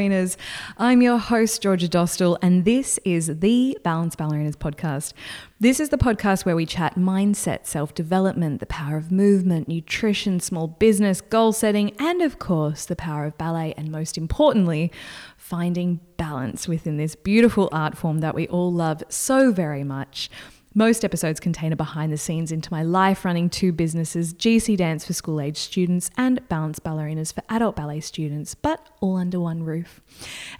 Ballerinas. 0.00 0.36
I'm 0.78 1.02
your 1.02 1.18
host, 1.18 1.60
Georgia 1.60 1.86
Dostal, 1.86 2.38
and 2.40 2.64
this 2.64 2.98
is 3.04 3.40
the 3.40 3.76
Balanced 3.84 4.16
Ballerinas 4.16 4.56
podcast. 4.56 5.12
This 5.58 5.78
is 5.78 5.90
the 5.90 5.98
podcast 5.98 6.46
where 6.46 6.56
we 6.56 6.64
chat 6.64 6.94
mindset, 6.94 7.66
self 7.66 7.94
development, 7.94 8.60
the 8.60 8.66
power 8.66 8.96
of 8.96 9.12
movement, 9.12 9.68
nutrition, 9.68 10.40
small 10.40 10.68
business, 10.68 11.20
goal 11.20 11.52
setting, 11.52 11.92
and 11.98 12.22
of 12.22 12.38
course, 12.38 12.86
the 12.86 12.96
power 12.96 13.26
of 13.26 13.36
ballet, 13.36 13.74
and 13.76 13.90
most 13.90 14.16
importantly, 14.16 14.90
finding 15.36 16.00
balance 16.16 16.66
within 16.66 16.96
this 16.96 17.14
beautiful 17.14 17.68
art 17.70 17.98
form 17.98 18.20
that 18.20 18.34
we 18.34 18.48
all 18.48 18.72
love 18.72 19.02
so 19.10 19.52
very 19.52 19.84
much. 19.84 20.30
Most 20.74 21.04
episodes 21.04 21.40
contain 21.40 21.72
a 21.72 21.76
behind 21.76 22.12
the 22.12 22.16
scenes 22.16 22.52
into 22.52 22.72
my 22.72 22.84
life 22.84 23.24
running 23.24 23.50
two 23.50 23.72
businesses 23.72 24.32
GC 24.32 24.76
Dance 24.76 25.04
for 25.04 25.12
school 25.12 25.40
age 25.40 25.56
students 25.56 26.12
and 26.16 26.46
Balanced 26.48 26.84
Ballerinas 26.84 27.34
for 27.34 27.42
adult 27.48 27.74
ballet 27.74 27.98
students, 27.98 28.54
but 28.54 28.88
all 29.00 29.16
under 29.16 29.40
one 29.40 29.64
roof. 29.64 30.00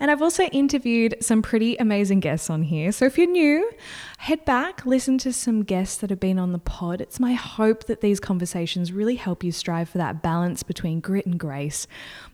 And 0.00 0.10
I've 0.10 0.20
also 0.20 0.46
interviewed 0.46 1.14
some 1.20 1.42
pretty 1.42 1.76
amazing 1.76 2.18
guests 2.18 2.50
on 2.50 2.62
here. 2.62 2.90
So 2.90 3.04
if 3.04 3.16
you're 3.16 3.30
new, 3.30 3.70
head 4.18 4.44
back, 4.44 4.84
listen 4.84 5.16
to 5.18 5.32
some 5.32 5.62
guests 5.62 5.98
that 5.98 6.10
have 6.10 6.18
been 6.18 6.40
on 6.40 6.50
the 6.50 6.58
pod. 6.58 7.00
It's 7.00 7.20
my 7.20 7.34
hope 7.34 7.84
that 7.84 8.00
these 8.00 8.18
conversations 8.18 8.92
really 8.92 9.14
help 9.14 9.44
you 9.44 9.52
strive 9.52 9.90
for 9.90 9.98
that 9.98 10.22
balance 10.22 10.64
between 10.64 10.98
grit 10.98 11.24
and 11.24 11.38
grace 11.38 11.86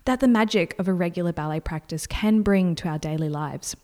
that 0.07 0.21
the 0.21 0.29
magic 0.29 0.75
of 0.79 0.89
a 0.89 0.95
regular 0.95 1.33
ballet 1.35 1.61
practice 1.61 2.07
can 2.07 2.41
bring 2.41 2.75
to 2.77 2.89
our 2.89 2.99
daily 2.99 3.29
lives. 3.29 3.77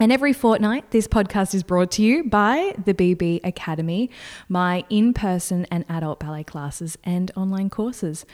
And 0.00 0.10
every 0.10 0.32
fortnight, 0.32 0.92
this 0.92 1.06
podcast 1.06 1.54
is 1.54 1.62
brought 1.62 1.90
to 1.92 2.02
you 2.02 2.24
by 2.24 2.74
the 2.86 2.94
BB 2.94 3.44
Academy, 3.44 4.08
my 4.48 4.82
in 4.88 5.12
person 5.12 5.66
and 5.70 5.84
adult 5.90 6.20
ballet 6.20 6.42
classes 6.42 6.96
and 7.04 7.30
online 7.36 7.68
courses. 7.68 8.24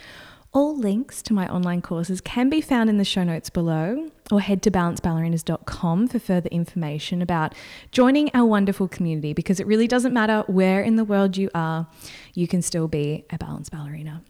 All 0.53 0.77
links 0.77 1.21
to 1.23 1.33
my 1.33 1.45
online 1.49 1.81
courses 1.81 2.21
can 2.21 2.49
be 2.49 2.61
found 2.61 2.89
in 2.89 2.99
the 2.99 3.03
show 3.03 3.25
notes 3.25 3.49
below, 3.49 4.09
or 4.31 4.39
head 4.39 4.61
to 4.61 4.71
balancedballerinas.com 4.71 6.07
for 6.07 6.19
further 6.19 6.47
information 6.51 7.21
about 7.21 7.53
joining 7.91 8.31
our 8.33 8.45
wonderful 8.45 8.87
community 8.87 9.33
because 9.33 9.59
it 9.59 9.67
really 9.67 9.87
doesn't 9.87 10.13
matter 10.13 10.45
where 10.47 10.81
in 10.81 10.95
the 10.95 11.03
world 11.03 11.35
you 11.35 11.49
are, 11.53 11.85
you 12.33 12.47
can 12.47 12.61
still 12.61 12.87
be 12.87 13.25
a 13.29 13.37
balance 13.37 13.67
ballerina. 13.67 14.23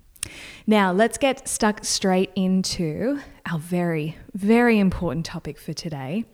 Now, 0.66 0.92
let's 0.92 1.20
get 1.20 1.48
stuck 1.48 1.86
straight 1.86 2.32
into 2.36 3.20
our 3.46 3.60
very, 3.60 4.18
very 4.34 4.80
important 4.80 5.24
topic 5.24 5.60
for 5.60 5.74
today 5.74 6.26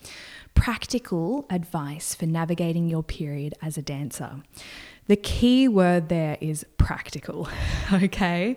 practical 0.54 1.46
advice 1.50 2.16
for 2.16 2.26
navigating 2.26 2.88
your 2.88 3.04
period 3.04 3.54
as 3.62 3.78
a 3.78 3.82
dancer. 3.82 4.42
The 5.08 5.16
key 5.16 5.68
word 5.68 6.10
there 6.10 6.38
is 6.40 6.66
practical, 6.78 7.50
okay? 7.94 8.56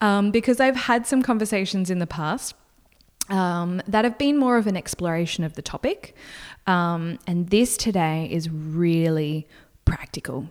Um, 0.00 0.30
because 0.30 0.60
I've 0.60 0.76
had 0.76 1.06
some 1.06 1.22
conversations 1.22 1.90
in 1.90 1.98
the 1.98 2.06
past 2.06 2.54
um, 3.28 3.82
that 3.86 4.04
have 4.04 4.18
been 4.18 4.38
more 4.38 4.56
of 4.56 4.66
an 4.66 4.76
exploration 4.76 5.44
of 5.44 5.54
the 5.54 5.62
topic. 5.62 6.14
Um, 6.66 7.18
and 7.26 7.48
this 7.48 7.76
today 7.76 8.28
is 8.30 8.48
really 8.48 9.48
practical. 9.84 10.48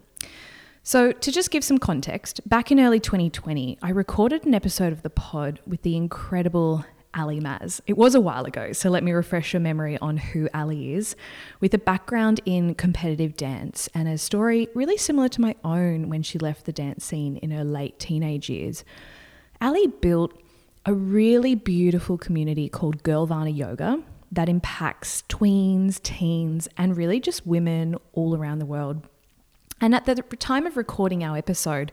So, 0.84 1.12
to 1.12 1.32
just 1.34 1.52
give 1.52 1.66
some 1.66 1.80
context, 1.80 2.48
back 2.48 2.72
in 2.72 2.80
early 2.80 3.02
2020, 3.02 3.78
I 3.82 3.90
recorded 3.90 4.46
an 4.46 4.54
episode 4.54 4.94
of 4.94 5.02
the 5.02 5.10
pod 5.10 5.60
with 5.68 5.82
the 5.82 5.98
incredible 5.98 6.86
Ali 7.18 7.40
Maz. 7.40 7.82
It 7.88 7.98
was 7.98 8.16
a 8.16 8.22
while 8.22 8.46
ago, 8.46 8.72
so 8.72 8.90
let 8.90 9.04
me 9.04 9.12
refresh 9.12 9.54
your 9.54 9.60
memory 9.60 9.98
on 9.98 10.18
who 10.18 10.48
Ali 10.54 10.94
is, 10.94 11.16
with 11.60 11.74
a 11.74 11.80
background 11.80 12.40
in 12.46 12.76
competitive 12.76 13.36
dance 13.36 13.90
and 13.94 14.08
a 14.08 14.18
story 14.18 14.68
really 14.76 14.98
similar 14.98 15.28
to 15.30 15.42
my 15.42 15.56
own 15.64 16.10
when 16.10 16.22
she 16.22 16.38
left 16.38 16.66
the 16.66 16.72
dance 16.72 17.04
scene 17.04 17.38
in 17.38 17.52
her 17.52 17.64
late 17.64 18.00
teenage 18.00 18.50
years. 18.50 18.86
Ali 19.60 19.88
built 19.88 20.40
a 20.86 20.94
really 20.94 21.56
beautiful 21.56 22.18
community 22.18 22.70
called 22.70 23.04
Girlvana 23.04 23.56
Yoga 23.56 24.02
that 24.32 24.48
impacts 24.48 25.24
tweens, 25.28 26.02
teens, 26.02 26.68
and 26.78 26.96
really 26.96 27.20
just 27.20 27.48
women 27.48 27.96
all 28.14 28.36
around 28.36 28.60
the 28.60 28.66
world. 28.66 29.08
And 29.82 29.94
at 29.94 30.06
the 30.06 30.16
time 30.16 30.66
of 30.66 30.78
recording 30.78 31.24
our 31.24 31.38
episode, 31.38 31.92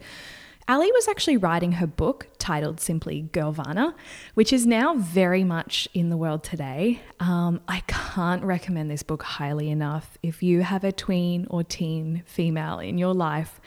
Ali 0.66 0.90
was 0.92 1.08
actually 1.08 1.36
writing 1.36 1.72
her 1.72 1.86
book 1.86 2.28
titled 2.38 2.80
simply 2.80 3.28
Girlvana, 3.32 3.94
which 4.32 4.50
is 4.50 4.66
now 4.66 4.94
very 4.94 5.44
much 5.44 5.86
in 5.92 6.08
the 6.08 6.16
world 6.16 6.42
today. 6.42 7.02
Um, 7.20 7.60
I 7.68 7.82
can't 7.86 8.42
recommend 8.42 8.90
this 8.90 9.02
book 9.02 9.22
highly 9.22 9.70
enough. 9.70 10.16
If 10.22 10.42
you 10.42 10.62
have 10.62 10.82
a 10.82 10.92
tween 10.92 11.46
or 11.50 11.62
teen 11.64 12.22
female 12.24 12.78
in 12.78 12.96
your 12.96 13.12
life, 13.12 13.60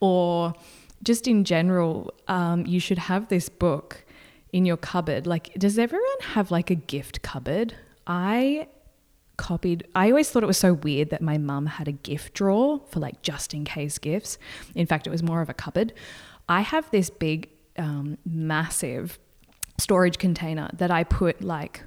or 0.00 0.54
just 1.04 1.28
in 1.28 1.44
general, 1.44 2.12
um, 2.26 2.66
you 2.66 2.80
should 2.80 2.98
have 2.98 3.28
this 3.28 3.48
book 3.48 4.04
in 4.52 4.64
your 4.64 4.76
cupboard. 4.76 5.28
Like, 5.28 5.54
does 5.54 5.78
everyone 5.78 6.20
have 6.22 6.50
like 6.50 6.70
a 6.70 6.74
gift 6.74 7.22
cupboard? 7.22 7.76
I 8.04 8.66
copied. 9.36 9.86
I 9.94 10.10
always 10.10 10.30
thought 10.30 10.42
it 10.42 10.46
was 10.46 10.58
so 10.58 10.74
weird 10.74 11.10
that 11.10 11.22
my 11.22 11.38
mum 11.38 11.66
had 11.66 11.88
a 11.88 11.92
gift 11.92 12.34
drawer 12.34 12.82
for 12.88 13.00
like 13.00 13.22
just 13.22 13.54
in 13.54 13.64
case 13.64 13.98
gifts. 13.98 14.38
In 14.74 14.86
fact, 14.86 15.06
it 15.06 15.10
was 15.10 15.22
more 15.22 15.40
of 15.40 15.48
a 15.48 15.54
cupboard. 15.54 15.92
I 16.48 16.62
have 16.62 16.90
this 16.90 17.10
big, 17.10 17.48
um, 17.78 18.18
massive 18.24 19.18
storage 19.78 20.18
container 20.18 20.70
that 20.74 20.90
I 20.90 21.04
put 21.04 21.42
like 21.42 21.82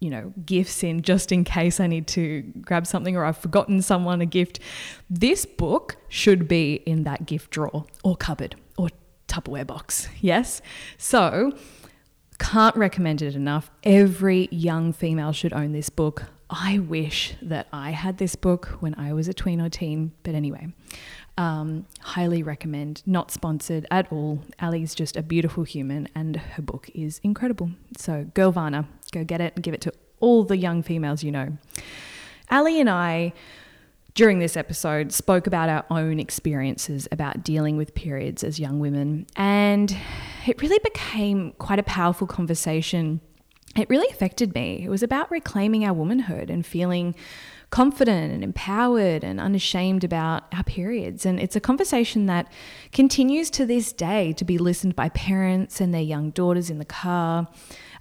you 0.00 0.10
know, 0.10 0.32
gifts 0.44 0.82
in 0.82 1.00
just 1.02 1.32
in 1.32 1.42
case 1.42 1.80
I 1.80 1.86
need 1.86 2.06
to 2.08 2.42
grab 2.60 2.86
something 2.86 3.16
or 3.16 3.24
I've 3.24 3.38
forgotten 3.38 3.80
someone 3.80 4.20
a 4.20 4.26
gift. 4.26 4.60
This 5.08 5.46
book 5.46 5.96
should 6.08 6.46
be 6.46 6.74
in 6.86 7.04
that 7.04 7.26
gift 7.26 7.50
drawer 7.50 7.86
or 8.04 8.16
cupboard 8.16 8.56
or 8.76 8.90
Tupperware 9.26 9.66
box. 9.66 10.08
Yes. 10.20 10.60
So, 10.98 11.56
can't 12.38 12.76
recommend 12.76 13.22
it 13.22 13.34
enough. 13.34 13.70
Every 13.82 14.48
young 14.50 14.92
female 14.92 15.32
should 15.32 15.52
own 15.52 15.72
this 15.72 15.88
book. 15.88 16.24
I 16.50 16.78
wish 16.78 17.34
that 17.42 17.66
I 17.72 17.90
had 17.90 18.18
this 18.18 18.36
book 18.36 18.66
when 18.80 18.94
I 18.94 19.12
was 19.12 19.26
a 19.26 19.34
tween 19.34 19.60
or 19.60 19.68
teen, 19.68 20.12
but 20.22 20.34
anyway, 20.34 20.68
um, 21.38 21.86
highly 22.00 22.42
recommend. 22.42 23.02
Not 23.06 23.30
sponsored 23.30 23.86
at 23.90 24.10
all. 24.10 24.42
Ali's 24.60 24.94
just 24.94 25.16
a 25.16 25.22
beautiful 25.22 25.64
human, 25.64 26.08
and 26.14 26.36
her 26.36 26.62
book 26.62 26.90
is 26.94 27.20
incredible. 27.22 27.70
So, 27.96 28.26
Girlvana, 28.34 28.86
go 29.12 29.24
get 29.24 29.40
it 29.40 29.52
and 29.54 29.62
give 29.62 29.74
it 29.74 29.80
to 29.82 29.92
all 30.20 30.44
the 30.44 30.56
young 30.56 30.82
females 30.82 31.22
you 31.22 31.30
know. 31.30 31.58
Ali 32.50 32.80
and 32.80 32.88
I, 32.88 33.32
during 34.14 34.38
this 34.38 34.56
episode, 34.56 35.12
spoke 35.12 35.46
about 35.46 35.68
our 35.68 35.84
own 35.90 36.18
experiences 36.18 37.06
about 37.12 37.44
dealing 37.44 37.76
with 37.76 37.94
periods 37.94 38.42
as 38.42 38.58
young 38.58 38.78
women, 38.78 39.26
and 39.36 39.96
it 40.46 40.60
really 40.62 40.78
became 40.82 41.52
quite 41.58 41.78
a 41.78 41.82
powerful 41.82 42.26
conversation. 42.26 43.20
It 43.76 43.90
really 43.90 44.08
affected 44.08 44.54
me. 44.54 44.82
It 44.82 44.88
was 44.88 45.02
about 45.02 45.30
reclaiming 45.30 45.84
our 45.84 45.92
womanhood 45.92 46.48
and 46.48 46.64
feeling 46.64 47.14
confident 47.70 48.32
and 48.32 48.44
empowered 48.44 49.24
and 49.24 49.40
unashamed 49.40 50.04
about 50.04 50.44
our 50.52 50.62
periods. 50.62 51.26
And 51.26 51.40
it's 51.40 51.56
a 51.56 51.60
conversation 51.60 52.26
that 52.26 52.50
continues 52.92 53.50
to 53.50 53.66
this 53.66 53.92
day 53.92 54.32
to 54.34 54.44
be 54.44 54.56
listened 54.56 54.94
by 54.94 55.08
parents 55.10 55.80
and 55.80 55.92
their 55.92 56.00
young 56.00 56.30
daughters 56.30 56.70
in 56.70 56.78
the 56.78 56.84
car. 56.84 57.48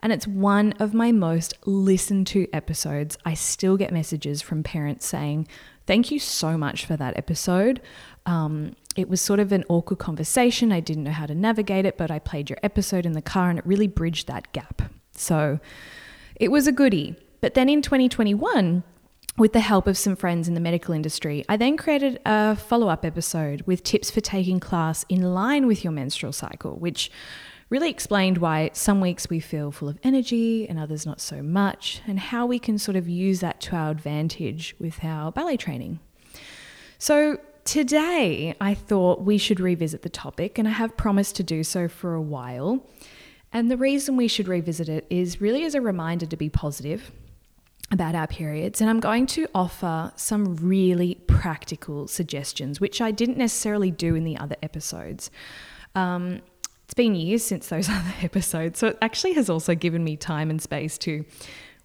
And 0.01 0.13
it's 0.13 0.27
one 0.27 0.73
of 0.73 0.93
my 0.93 1.11
most 1.11 1.55
listened 1.65 2.27
to 2.27 2.47
episodes. 2.53 3.17
I 3.25 3.33
still 3.33 3.75
get 3.75 3.91
messages 3.91 4.41
from 4.41 4.63
parents 4.63 5.05
saying, 5.05 5.47
Thank 5.87 6.09
you 6.09 6.17
so 6.17 6.57
much 6.57 6.83
for 6.85 6.97
that 6.97 7.15
episode. 7.15 7.79
Um, 8.25 8.75
it 8.95 9.07
was 9.07 9.21
sort 9.21 9.39
of 9.39 9.51
an 9.51 9.63
awkward 9.69 9.99
conversation. 9.99 10.71
I 10.71 10.79
didn't 10.79 11.03
know 11.03 11.11
how 11.11 11.27
to 11.27 11.35
navigate 11.35 11.85
it, 11.85 11.95
but 11.95 12.09
I 12.09 12.17
played 12.17 12.49
your 12.49 12.57
episode 12.63 13.05
in 13.05 13.11
the 13.11 13.21
car 13.21 13.51
and 13.51 13.59
it 13.59 13.65
really 13.67 13.87
bridged 13.87 14.27
that 14.27 14.51
gap. 14.51 14.81
So 15.11 15.59
it 16.35 16.49
was 16.49 16.65
a 16.65 16.71
goodie. 16.71 17.15
But 17.41 17.53
then 17.53 17.69
in 17.69 17.83
2021, 17.83 18.83
with 19.37 19.51
the 19.51 19.59
help 19.59 19.85
of 19.85 19.97
some 19.97 20.15
friends 20.15 20.47
in 20.47 20.53
the 20.53 20.61
medical 20.61 20.93
industry, 20.93 21.43
I 21.49 21.57
then 21.57 21.75
created 21.75 22.19
a 22.25 22.55
follow 22.55 22.87
up 22.87 23.03
episode 23.03 23.63
with 23.63 23.83
tips 23.83 24.09
for 24.09 24.21
taking 24.21 24.61
class 24.61 25.03
in 25.09 25.33
line 25.33 25.67
with 25.67 25.83
your 25.83 25.91
menstrual 25.91 26.31
cycle, 26.31 26.77
which 26.77 27.11
really 27.69 27.89
explained 27.89 28.37
why 28.37 28.69
some 28.71 29.01
weeks 29.01 29.29
we 29.29 29.41
feel 29.41 29.71
full 29.71 29.89
of 29.89 29.99
energy 30.03 30.69
and 30.69 30.79
others 30.79 31.05
not 31.05 31.19
so 31.19 31.43
much, 31.43 32.01
and 32.07 32.17
how 32.19 32.45
we 32.45 32.59
can 32.59 32.77
sort 32.77 32.95
of 32.95 33.09
use 33.09 33.41
that 33.41 33.59
to 33.59 33.75
our 33.75 33.91
advantage 33.91 34.73
with 34.79 35.03
our 35.03 35.33
ballet 35.33 35.57
training. 35.57 35.99
So, 36.97 37.37
today 37.65 38.55
I 38.61 38.73
thought 38.73 39.23
we 39.23 39.37
should 39.37 39.59
revisit 39.59 40.01
the 40.01 40.09
topic, 40.09 40.57
and 40.57 40.65
I 40.65 40.71
have 40.71 40.95
promised 40.95 41.35
to 41.37 41.43
do 41.43 41.63
so 41.63 41.89
for 41.89 42.13
a 42.13 42.21
while. 42.21 42.87
And 43.51 43.69
the 43.69 43.77
reason 43.77 44.15
we 44.15 44.29
should 44.29 44.47
revisit 44.47 44.87
it 44.87 45.05
is 45.09 45.41
really 45.41 45.65
as 45.65 45.75
a 45.75 45.81
reminder 45.81 46.25
to 46.25 46.37
be 46.37 46.49
positive 46.49 47.11
about 47.91 48.15
our 48.15 48.27
periods, 48.27 48.81
and 48.81 48.89
I'm 48.89 48.99
going 48.99 49.27
to 49.27 49.47
offer 49.53 50.11
some 50.15 50.55
really 50.55 51.15
practical 51.27 52.07
suggestions, 52.07 52.81
which 52.81 52.99
I 52.99 53.11
didn't 53.11 53.37
necessarily 53.37 53.91
do 53.91 54.15
in 54.15 54.23
the 54.23 54.37
other 54.37 54.55
episodes. 54.63 55.29
Um, 55.93 56.41
it's 56.83 56.93
been 56.93 57.15
years 57.15 57.43
since 57.43 57.67
those 57.67 57.87
other 57.89 58.13
episodes, 58.21 58.79
so 58.79 58.87
it 58.87 58.97
actually 59.01 59.33
has 59.33 59.49
also 59.49 59.75
given 59.75 60.03
me 60.03 60.17
time 60.17 60.49
and 60.49 60.61
space 60.61 60.97
to 60.99 61.25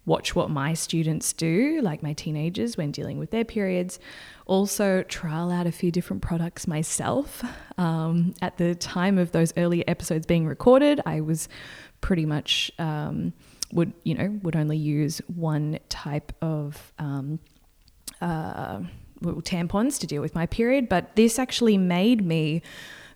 watch 0.05 0.35
what 0.35 0.49
my 0.49 0.73
students 0.73 1.31
do, 1.33 1.79
like 1.81 2.01
my 2.01 2.13
teenagers, 2.13 2.75
when 2.75 2.91
dealing 2.91 3.19
with 3.19 3.29
their 3.29 3.45
periods. 3.45 3.99
Also, 4.47 5.03
trial 5.03 5.51
out 5.51 5.67
a 5.67 5.71
few 5.71 5.91
different 5.91 6.23
products 6.23 6.67
myself. 6.67 7.43
Um, 7.77 8.33
at 8.41 8.57
the 8.57 8.73
time 8.73 9.19
of 9.19 9.31
those 9.31 9.53
earlier 9.57 9.83
episodes 9.87 10.25
being 10.25 10.47
recorded, 10.47 10.99
I 11.05 11.21
was 11.21 11.47
pretty 12.01 12.25
much. 12.25 12.71
Um, 12.79 13.33
would 13.73 13.93
you 14.03 14.15
know 14.15 14.39
would 14.43 14.55
only 14.55 14.77
use 14.77 15.19
one 15.27 15.79
type 15.89 16.33
of 16.41 16.93
um, 16.99 17.39
uh, 18.21 18.79
tampons 19.21 19.99
to 19.99 20.07
deal 20.07 20.21
with 20.21 20.35
my 20.35 20.45
period, 20.45 20.89
but 20.89 21.15
this 21.15 21.37
actually 21.37 21.77
made 21.77 22.25
me 22.25 22.61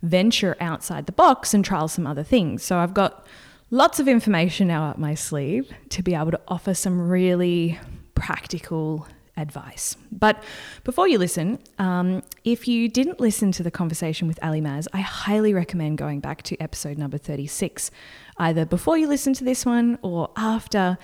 venture 0.02 0.56
outside 0.60 1.06
the 1.06 1.12
box 1.12 1.54
and 1.54 1.66
trial 1.66 1.88
some 1.88 2.06
other 2.06 2.24
things. 2.24 2.64
So 2.64 2.78
I've 2.78 2.94
got 2.94 3.26
lots 3.72 4.00
of 4.00 4.08
information 4.08 4.68
now 4.68 4.86
up 4.86 4.98
my 4.98 5.16
sleeve 5.16 5.72
to 5.90 6.04
be 6.04 6.14
able 6.14 6.32
to 6.32 6.42
offer 6.48 6.74
some 6.74 7.10
really 7.10 7.80
practical 8.14 9.08
advice. 9.38 9.98
But 10.12 10.42
before 10.84 11.08
you 11.08 11.18
listen, 11.18 11.60
um, 11.78 12.24
if 12.44 12.68
you 12.68 12.88
didn't 12.88 13.20
listen 13.20 13.52
to 13.54 13.64
the 13.64 13.72
conversation 13.72 14.28
with 14.28 14.42
Ali 14.42 14.62
Maz, 14.62 14.88
I 14.94 15.02
highly 15.02 15.54
recommend 15.54 15.98
going 15.98 16.20
back 16.22 16.42
to 16.44 16.58
episode 16.62 16.98
number 16.98 17.18
36, 17.18 17.92
either 18.38 18.66
before 18.66 18.98
you 18.98 19.08
listen 19.08 19.34
to 19.34 19.44
this 19.44 19.66
one 19.66 19.98
or 20.02 20.30
after. 20.36 20.98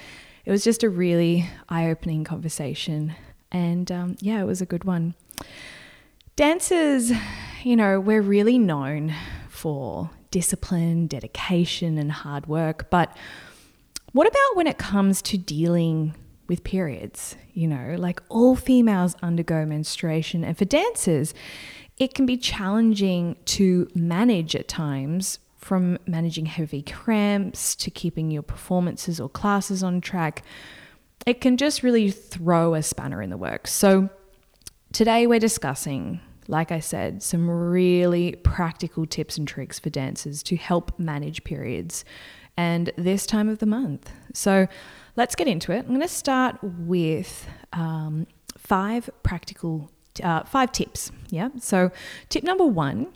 It 0.46 0.52
was 0.52 0.64
just 0.64 0.84
a 0.84 0.90
really 0.90 1.48
eye 1.70 1.90
opening 1.90 2.24
conversation. 2.24 3.16
And 3.52 3.92
um, 3.92 4.18
yeah, 4.20 4.42
it 4.42 4.46
was 4.46 4.62
a 4.62 4.66
good 4.66 4.84
one. 4.84 5.16
Dancers, 6.36 7.12
you 7.64 7.76
know, 7.76 8.00
we're 8.00 8.22
really 8.22 8.58
known 8.58 9.14
for 9.50 10.10
discipline, 10.32 11.08
dedication, 11.08 11.98
and 11.98 12.12
hard 12.12 12.48
work. 12.48 12.90
But 12.90 13.16
what 14.14 14.28
about 14.28 14.56
when 14.56 14.68
it 14.68 14.78
comes 14.78 15.22
to 15.24 15.38
dealing 15.38 16.16
with 16.48 16.64
periods? 16.64 17.36
You 17.54 17.68
know, 17.68 17.96
like 17.98 18.22
all 18.30 18.56
females 18.56 19.16
undergo 19.22 19.66
menstruation, 19.66 20.44
and 20.44 20.58
for 20.58 20.66
dancers, 20.66 21.34
it 21.98 22.14
can 22.14 22.26
be 22.26 22.38
challenging 22.38 23.36
to 23.46 23.88
manage 23.94 24.56
at 24.56 24.68
times 24.68 25.38
from 25.62 25.98
managing 26.06 26.48
heavy 26.48 26.82
cramps 26.82 27.76
to 27.76 27.90
keeping 27.90 28.32
your 28.32 28.42
performances 28.42 29.20
or 29.20 29.30
classes 29.30 29.84
on 29.84 30.02
track. 30.02 30.44
It 31.26 31.40
can 31.40 31.56
just 31.56 31.84
really 31.84 32.10
throw 32.12 32.74
a 32.74 32.82
spanner 32.82 33.22
in 33.22 33.30
the 33.30 33.38
works. 33.38 33.72
So, 33.72 34.10
today 34.92 35.28
we're 35.28 35.40
discussing 35.40 36.20
like 36.48 36.72
I 36.72 36.80
said, 36.80 37.24
some 37.24 37.50
really 37.50 38.34
practical 38.44 39.06
tips 39.06 39.38
and 39.38 39.48
tricks 39.48 39.80
for 39.80 39.90
dancers 39.90 40.44
to 40.44 40.58
help 40.58 40.98
manage 41.00 41.44
periods 41.46 42.04
and 42.58 42.92
this 42.98 43.26
time 43.26 43.48
of 43.48 43.60
the 43.60 43.66
month. 43.66 44.12
So 44.34 44.68
let's 45.16 45.34
get 45.36 45.48
into 45.48 45.72
it. 45.72 45.80
I'm 45.80 45.88
going 45.88 46.02
to 46.02 46.08
start 46.08 46.58
with 46.62 47.48
um, 47.72 48.28
five 48.58 49.10
practical, 49.24 49.90
uh, 50.22 50.44
five 50.44 50.72
tips. 50.72 51.12
Yeah. 51.30 51.50
So, 51.60 51.92
tip 52.30 52.44
number 52.44 52.66
one 52.66 53.08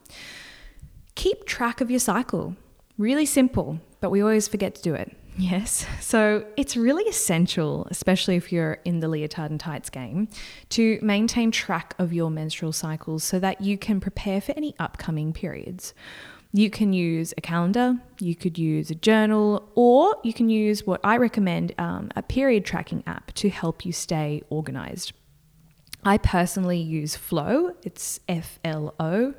keep 1.16 1.46
track 1.46 1.82
of 1.82 1.90
your 1.90 2.00
cycle. 2.00 2.56
Really 2.98 3.26
simple, 3.26 3.80
but 4.00 4.10
we 4.10 4.22
always 4.22 4.48
forget 4.48 4.76
to 4.76 4.82
do 4.82 4.94
it. 4.94 5.16
Yes. 5.38 5.86
So 6.06 6.46
it's 6.56 6.78
really 6.78 7.04
essential, 7.06 7.88
especially 7.90 8.36
if 8.36 8.52
you're 8.52 8.78
in 8.86 9.00
the 9.00 9.08
leotard 9.08 9.52
and 9.52 9.60
tights 9.60 9.90
game, 9.90 10.30
to 10.70 11.00
maintain 11.02 11.52
track 11.52 11.94
of 11.98 12.14
your 12.14 12.30
menstrual 12.30 12.72
cycles 12.72 13.24
so 13.24 13.40
that 13.40 13.60
you 13.60 13.78
can 13.78 14.00
prepare 14.00 14.40
for 14.40 14.54
any 14.56 14.76
upcoming 14.80 15.34
periods. 15.34 15.94
You 16.54 16.70
can 16.70 16.94
use 16.94 17.34
a 17.38 17.42
calendar, 17.42 17.98
you 18.20 18.34
could 18.34 18.58
use 18.58 18.90
a 18.92 18.96
journal, 18.96 19.68
or 19.76 20.16
you 20.24 20.32
can 20.32 20.50
use 20.50 20.88
what 20.88 21.02
I 21.04 21.18
recommend 21.18 21.74
um, 21.78 22.12
a 22.16 22.22
period 22.22 22.64
tracking 22.64 23.04
app 23.06 23.34
to 23.34 23.50
help 23.50 23.84
you 23.84 23.92
stay 23.92 24.42
organized. 24.50 25.12
I 26.06 26.18
personally 26.18 26.80
use 26.80 27.16
Flo, 27.16 27.74
it's 27.84 28.22
F 28.30 28.60
L 28.64 28.94
O, 29.00 29.34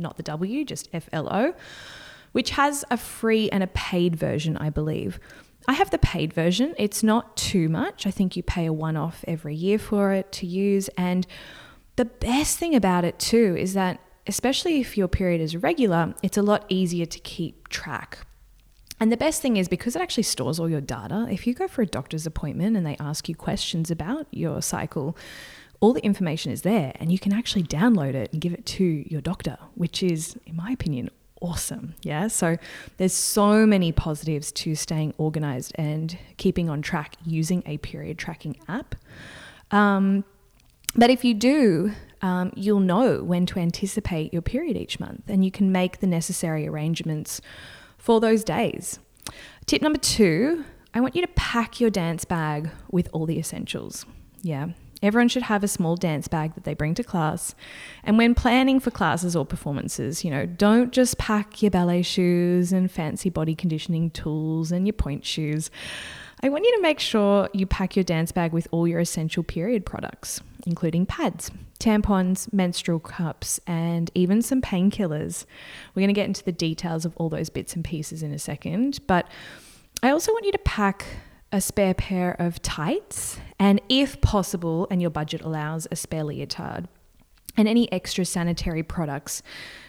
not 0.00 0.16
the 0.16 0.22
W, 0.22 0.64
just 0.64 0.88
F 0.92 1.08
L 1.12 1.28
O 1.32 1.54
which 2.32 2.50
has 2.50 2.84
a 2.90 2.96
free 2.96 3.50
and 3.50 3.62
a 3.62 3.68
paid 3.68 4.16
version, 4.16 4.56
I 4.56 4.70
believe. 4.70 5.18
I 5.68 5.74
have 5.74 5.90
the 5.90 5.98
paid 5.98 6.32
version. 6.32 6.74
It's 6.78 7.02
not 7.02 7.36
too 7.36 7.68
much. 7.68 8.06
I 8.06 8.10
think 8.10 8.36
you 8.36 8.42
pay 8.42 8.66
a 8.66 8.72
one 8.72 8.96
off 8.96 9.24
every 9.28 9.54
year 9.54 9.78
for 9.78 10.12
it 10.12 10.32
to 10.32 10.46
use. 10.46 10.88
And 10.96 11.26
the 11.96 12.04
best 12.04 12.58
thing 12.58 12.74
about 12.74 13.04
it, 13.04 13.18
too, 13.18 13.56
is 13.58 13.74
that 13.74 14.00
especially 14.26 14.80
if 14.80 14.96
your 14.96 15.08
period 15.08 15.40
is 15.40 15.56
regular, 15.56 16.14
it's 16.22 16.36
a 16.36 16.42
lot 16.42 16.64
easier 16.68 17.06
to 17.06 17.18
keep 17.20 17.68
track. 17.68 18.18
And 18.98 19.10
the 19.10 19.16
best 19.16 19.40
thing 19.42 19.56
is 19.56 19.68
because 19.68 19.96
it 19.96 20.02
actually 20.02 20.24
stores 20.24 20.60
all 20.60 20.68
your 20.68 20.80
data, 20.80 21.26
if 21.30 21.46
you 21.46 21.54
go 21.54 21.66
for 21.66 21.82
a 21.82 21.86
doctor's 21.86 22.26
appointment 22.26 22.76
and 22.76 22.86
they 22.86 22.96
ask 23.00 23.28
you 23.28 23.34
questions 23.34 23.90
about 23.90 24.26
your 24.30 24.60
cycle, 24.60 25.16
all 25.80 25.92
the 25.92 26.04
information 26.04 26.52
is 26.52 26.62
there 26.62 26.92
and 26.96 27.10
you 27.10 27.18
can 27.18 27.32
actually 27.32 27.62
download 27.62 28.14
it 28.14 28.32
and 28.32 28.40
give 28.40 28.52
it 28.52 28.66
to 28.66 28.84
your 28.84 29.20
doctor, 29.20 29.56
which 29.74 30.02
is, 30.02 30.38
in 30.46 30.54
my 30.56 30.70
opinion, 30.70 31.10
awesome. 31.40 31.94
Yeah. 32.02 32.28
So 32.28 32.58
there's 32.98 33.14
so 33.14 33.66
many 33.66 33.92
positives 33.92 34.52
to 34.52 34.74
staying 34.74 35.14
organized 35.16 35.72
and 35.76 36.16
keeping 36.36 36.68
on 36.68 36.82
track 36.82 37.16
using 37.24 37.62
a 37.66 37.78
period 37.78 38.18
tracking 38.18 38.56
app. 38.68 38.94
Um, 39.70 40.24
but 40.94 41.10
if 41.10 41.24
you 41.24 41.34
do, 41.34 41.92
um, 42.22 42.52
you'll 42.54 42.80
know 42.80 43.22
when 43.22 43.46
to 43.46 43.58
anticipate 43.58 44.32
your 44.32 44.42
period 44.42 44.76
each 44.76 45.00
month 45.00 45.22
and 45.28 45.44
you 45.44 45.50
can 45.50 45.72
make 45.72 46.00
the 46.00 46.06
necessary 46.06 46.68
arrangements 46.68 47.40
for 47.96 48.20
those 48.20 48.44
days. 48.44 48.98
Tip 49.66 49.82
number 49.82 49.98
two 49.98 50.64
I 50.92 51.00
want 51.00 51.14
you 51.14 51.22
to 51.22 51.28
pack 51.28 51.80
your 51.80 51.90
dance 51.90 52.24
bag 52.24 52.68
with 52.90 53.08
all 53.12 53.24
the 53.24 53.38
essentials. 53.38 54.04
Yeah. 54.42 54.70
Everyone 55.02 55.28
should 55.28 55.44
have 55.44 55.64
a 55.64 55.68
small 55.68 55.96
dance 55.96 56.28
bag 56.28 56.54
that 56.54 56.64
they 56.64 56.74
bring 56.74 56.94
to 56.94 57.04
class. 57.04 57.54
And 58.04 58.18
when 58.18 58.34
planning 58.34 58.80
for 58.80 58.90
classes 58.90 59.34
or 59.34 59.46
performances, 59.46 60.24
you 60.24 60.30
know, 60.30 60.44
don't 60.44 60.92
just 60.92 61.16
pack 61.16 61.62
your 61.62 61.70
ballet 61.70 62.02
shoes 62.02 62.72
and 62.72 62.90
fancy 62.90 63.30
body 63.30 63.54
conditioning 63.54 64.10
tools 64.10 64.70
and 64.70 64.86
your 64.86 64.92
pointe 64.92 65.24
shoes. 65.24 65.70
I 66.42 66.48
want 66.48 66.64
you 66.64 66.74
to 66.76 66.82
make 66.82 67.00
sure 67.00 67.48
you 67.52 67.66
pack 67.66 67.96
your 67.96 68.04
dance 68.04 68.32
bag 68.32 68.52
with 68.52 68.66
all 68.70 68.88
your 68.88 69.00
essential 69.00 69.42
period 69.42 69.84
products, 69.84 70.40
including 70.66 71.04
pads, 71.04 71.50
tampons, 71.78 72.50
menstrual 72.52 72.98
cups, 72.98 73.60
and 73.66 74.10
even 74.14 74.40
some 74.40 74.62
painkillers. 74.62 75.44
We're 75.94 76.00
going 76.00 76.08
to 76.08 76.14
get 76.14 76.26
into 76.26 76.44
the 76.44 76.52
details 76.52 77.04
of 77.04 77.14
all 77.16 77.28
those 77.28 77.50
bits 77.50 77.74
and 77.74 77.84
pieces 77.84 78.22
in 78.22 78.32
a 78.32 78.38
second, 78.38 79.00
but 79.06 79.28
I 80.02 80.10
also 80.10 80.32
want 80.32 80.46
you 80.46 80.52
to 80.52 80.58
pack 80.58 81.04
a 81.52 81.60
spare 81.60 81.94
pair 81.94 82.32
of 82.38 82.62
tights, 82.62 83.38
and 83.58 83.80
if 83.88 84.20
possible, 84.20 84.86
and 84.90 85.00
your 85.00 85.10
budget 85.10 85.42
allows, 85.42 85.86
a 85.90 85.96
spare 85.96 86.24
leotard. 86.24 86.88
And 87.56 87.68
any 87.68 87.90
extra 87.92 88.24
sanitary 88.24 88.82
products, 88.82 89.42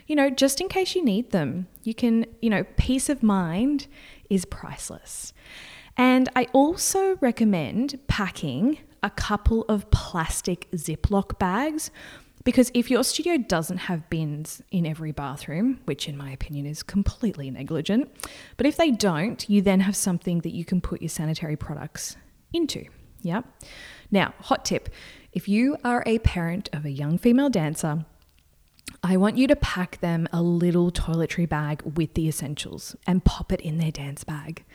you 0.07 0.15
know, 0.15 0.29
just 0.29 0.59
in 0.59 0.67
case 0.67 0.95
you 0.95 1.05
need 1.05 1.31
them. 1.31 1.67
You 1.83 1.93
can, 1.93 2.25
you 2.41 2.49
know, 2.49 2.65
peace 2.75 3.07
of 3.07 3.21
mind 3.21 3.87
is 4.29 4.45
priceless. 4.45 5.31
And 5.95 6.27
I 6.35 6.47
also 6.53 7.17
recommend 7.17 7.99
packing 8.07 8.79
a 9.03 9.09
couple 9.09 9.63
of 9.63 9.89
plastic 9.91 10.69
Ziploc 10.71 11.37
bags 11.37 11.91
because 12.43 12.71
if 12.73 12.89
your 12.89 13.03
studio 13.03 13.37
doesn't 13.37 13.77
have 13.77 14.09
bins 14.09 14.61
in 14.71 14.85
every 14.85 15.11
bathroom, 15.11 15.79
which 15.85 16.07
in 16.07 16.17
my 16.17 16.31
opinion 16.31 16.65
is 16.65 16.83
completely 16.83 17.51
negligent, 17.51 18.09
but 18.57 18.65
if 18.65 18.77
they 18.77 18.91
don't, 18.91 19.47
you 19.49 19.61
then 19.61 19.81
have 19.81 19.95
something 19.95 20.39
that 20.39 20.53
you 20.53 20.65
can 20.65 20.81
put 20.81 21.01
your 21.01 21.09
sanitary 21.09 21.55
products 21.55 22.17
into. 22.53 22.85
Yeah. 23.21 23.41
Now, 24.09 24.33
hot 24.39 24.65
tip 24.65 24.89
if 25.31 25.47
you 25.47 25.77
are 25.85 26.03
a 26.05 26.19
parent 26.19 26.69
of 26.73 26.83
a 26.83 26.91
young 26.91 27.17
female 27.17 27.49
dancer, 27.49 28.05
I 29.01 29.15
want 29.15 29.37
you 29.37 29.47
to 29.47 29.55
pack 29.55 30.01
them 30.01 30.27
a 30.33 30.41
little 30.41 30.91
toiletry 30.91 31.47
bag 31.47 31.81
with 31.83 32.13
the 32.15 32.27
essentials 32.27 32.95
and 33.07 33.23
pop 33.23 33.53
it 33.53 33.61
in 33.61 33.77
their 33.77 33.91
dance 33.91 34.25
bag. 34.25 34.65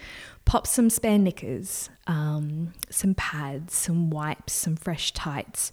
Pop 0.46 0.66
some 0.66 0.88
spare 0.88 1.18
knickers, 1.18 1.90
um, 2.06 2.72
some 2.88 3.14
pads, 3.14 3.74
some 3.74 4.08
wipes, 4.08 4.54
some 4.54 4.76
fresh 4.76 5.12
tights 5.12 5.72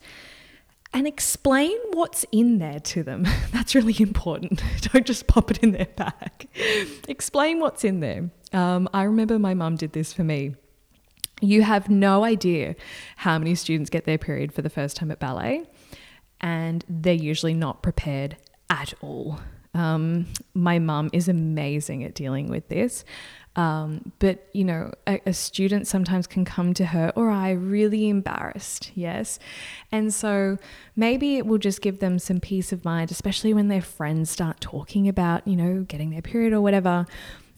and 0.94 1.08
explain 1.08 1.76
what's 1.92 2.26
in 2.32 2.60
there 2.60 2.80
to 2.80 3.04
them. 3.04 3.26
That's 3.52 3.76
really 3.76 3.96
important. 4.00 4.62
Don't 4.94 5.06
just 5.06 5.28
pop 5.28 5.50
it 5.52 5.58
in 5.60 5.72
their 5.72 5.88
bag. 5.96 6.48
explain 7.08 7.60
what's 7.60 7.84
in 7.84 8.00
there. 8.00 8.30
Um, 8.54 8.88
I 8.94 9.04
remember 9.04 9.40
my 9.40 9.54
mum 9.54 9.76
did 9.76 9.94
this 9.94 10.14
for 10.14 10.24
me. 10.24 10.56
You 11.42 11.64
have 11.64 11.90
no 11.90 12.24
idea 12.24 12.76
how 13.18 13.38
many 13.38 13.56
students 13.56 13.90
get 13.90 14.06
their 14.06 14.18
period 14.18 14.54
for 14.54 14.62
the 14.62 14.70
first 14.70 14.96
time 14.96 15.12
at 15.12 15.20
ballet, 15.20 15.66
and 16.40 16.86
they're 16.88 17.14
usually 17.14 17.54
not 17.54 17.82
prepared 17.82 18.38
at 18.70 18.94
all. 19.02 19.40
Um, 19.74 20.28
my 20.54 20.78
mum 20.80 21.10
is 21.12 21.28
amazing 21.28 22.04
at 22.04 22.14
dealing 22.14 22.48
with 22.48 22.70
this. 22.70 23.04
Um, 23.56 24.12
but 24.18 24.48
you 24.54 24.64
know, 24.64 24.92
a, 25.06 25.22
a, 25.28 25.34
student 25.34 25.86
sometimes 25.86 26.26
can 26.26 26.44
come 26.44 26.74
to 26.74 26.86
her 26.86 27.14
or 27.16 27.30
I 27.30 27.52
really 27.52 28.10
embarrassed, 28.10 28.92
yes. 28.96 29.38
And 29.92 30.12
so 30.12 30.58
maybe 30.96 31.38
it 31.38 31.46
will 31.46 31.60
just 31.60 31.82
give 31.82 32.00
them 32.00 32.18
some 32.18 32.40
peace 32.40 32.72
of 32.72 32.84
mind, 32.84 33.12
especially 33.12 33.54
when 33.54 33.68
their 33.68 33.82
friends 33.82 34.32
start 34.32 34.60
talking 34.60 35.08
about, 35.08 35.48
you 35.48 35.56
know, 35.56 35.84
getting 35.84 36.10
their 36.10 36.24
period 36.24 36.52
or 36.52 36.62
whatever. 36.62 37.06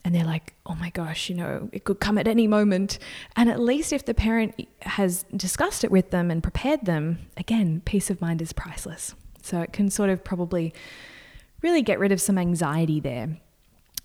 And 0.04 0.14
they're 0.14 0.24
like, 0.24 0.52
oh 0.66 0.74
my 0.74 0.90
gosh, 0.90 1.30
you 1.30 1.34
know, 1.34 1.70
it 1.72 1.84
could 1.84 1.98
come 1.98 2.18
at 2.18 2.28
any 2.28 2.46
moment. 2.46 2.98
And 3.34 3.48
at 3.48 3.58
least 3.58 3.92
if 3.92 4.04
the 4.04 4.14
parent 4.14 4.54
has 4.82 5.24
discussed 5.34 5.82
it 5.82 5.90
with 5.90 6.10
them 6.10 6.30
and 6.30 6.42
prepared 6.42 6.84
them, 6.84 7.20
again, 7.38 7.80
peace 7.86 8.10
of 8.10 8.20
mind 8.20 8.42
is 8.42 8.52
priceless. 8.52 9.14
So 9.42 9.62
it 9.62 9.72
can 9.72 9.90
sort 9.90 10.10
of 10.10 10.22
probably 10.22 10.74
really 11.62 11.82
get 11.82 11.98
rid 11.98 12.12
of 12.12 12.20
some 12.20 12.36
anxiety 12.36 13.00
there. 13.00 13.38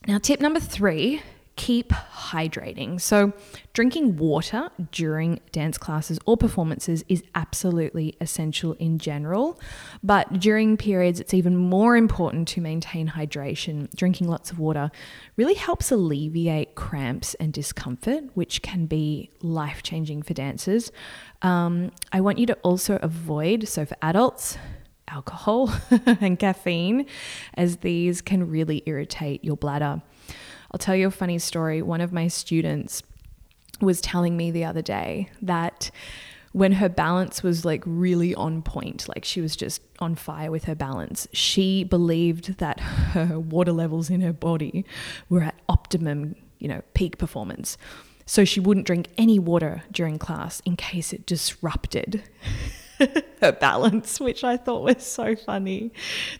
Now, 0.07 0.17
tip 0.17 0.39
number 0.39 0.59
three 0.59 1.21
keep 1.55 1.89
hydrating. 1.89 2.99
So, 2.99 3.33
drinking 3.73 4.17
water 4.17 4.69
during 4.91 5.39
dance 5.51 5.77
classes 5.77 6.19
or 6.25 6.37
performances 6.37 7.03
is 7.07 7.23
absolutely 7.35 8.15
essential 8.21 8.73
in 8.73 8.97
general. 8.97 9.59
But 10.03 10.39
during 10.39 10.77
periods, 10.77 11.19
it's 11.19 11.33
even 11.33 11.57
more 11.57 11.95
important 11.97 12.47
to 12.49 12.61
maintain 12.61 13.09
hydration. 13.09 13.93
Drinking 13.95 14.27
lots 14.27 14.51
of 14.51 14.59
water 14.59 14.91
really 15.35 15.53
helps 15.53 15.91
alleviate 15.91 16.75
cramps 16.75 17.33
and 17.35 17.53
discomfort, 17.53 18.25
which 18.33 18.61
can 18.61 18.85
be 18.85 19.29
life 19.41 19.83
changing 19.83 20.23
for 20.23 20.33
dancers. 20.33 20.91
Um, 21.41 21.91
I 22.11 22.21
want 22.21 22.37
you 22.39 22.45
to 22.47 22.53
also 22.63 22.97
avoid, 23.01 23.67
so 23.67 23.85
for 23.85 23.95
adults, 24.01 24.57
alcohol 25.07 25.73
and 26.05 26.39
caffeine, 26.39 27.05
as 27.53 27.77
these 27.77 28.21
can 28.21 28.49
really 28.49 28.81
irritate 28.85 29.43
your 29.43 29.57
bladder. 29.57 30.01
I'll 30.71 30.79
tell 30.79 30.95
you 30.95 31.07
a 31.07 31.11
funny 31.11 31.39
story. 31.39 31.81
One 31.81 32.01
of 32.01 32.13
my 32.13 32.27
students 32.27 33.03
was 33.81 33.99
telling 34.01 34.37
me 34.37 34.51
the 34.51 34.65
other 34.65 34.81
day 34.81 35.29
that 35.41 35.91
when 36.53 36.73
her 36.73 36.89
balance 36.89 37.43
was 37.43 37.63
like 37.63 37.81
really 37.85 38.35
on 38.35 38.61
point, 38.61 39.07
like 39.07 39.23
she 39.23 39.41
was 39.41 39.55
just 39.55 39.81
on 39.99 40.15
fire 40.15 40.51
with 40.51 40.65
her 40.65 40.75
balance, 40.75 41.27
she 41.33 41.83
believed 41.83 42.57
that 42.57 42.79
her 43.13 43.39
water 43.39 43.71
levels 43.71 44.09
in 44.09 44.21
her 44.21 44.33
body 44.33 44.85
were 45.29 45.41
at 45.41 45.55
optimum, 45.69 46.35
you 46.59 46.67
know, 46.67 46.81
peak 46.93 47.17
performance. 47.17 47.77
So 48.25 48.45
she 48.45 48.59
wouldn't 48.59 48.87
drink 48.87 49.07
any 49.17 49.39
water 49.39 49.83
during 49.91 50.19
class 50.19 50.61
in 50.65 50.75
case 50.75 51.11
it 51.11 51.25
disrupted 51.25 52.23
her 53.41 53.51
balance, 53.51 54.19
which 54.19 54.43
I 54.43 54.57
thought 54.57 54.83
was 54.83 55.05
so 55.05 55.35
funny. 55.35 55.91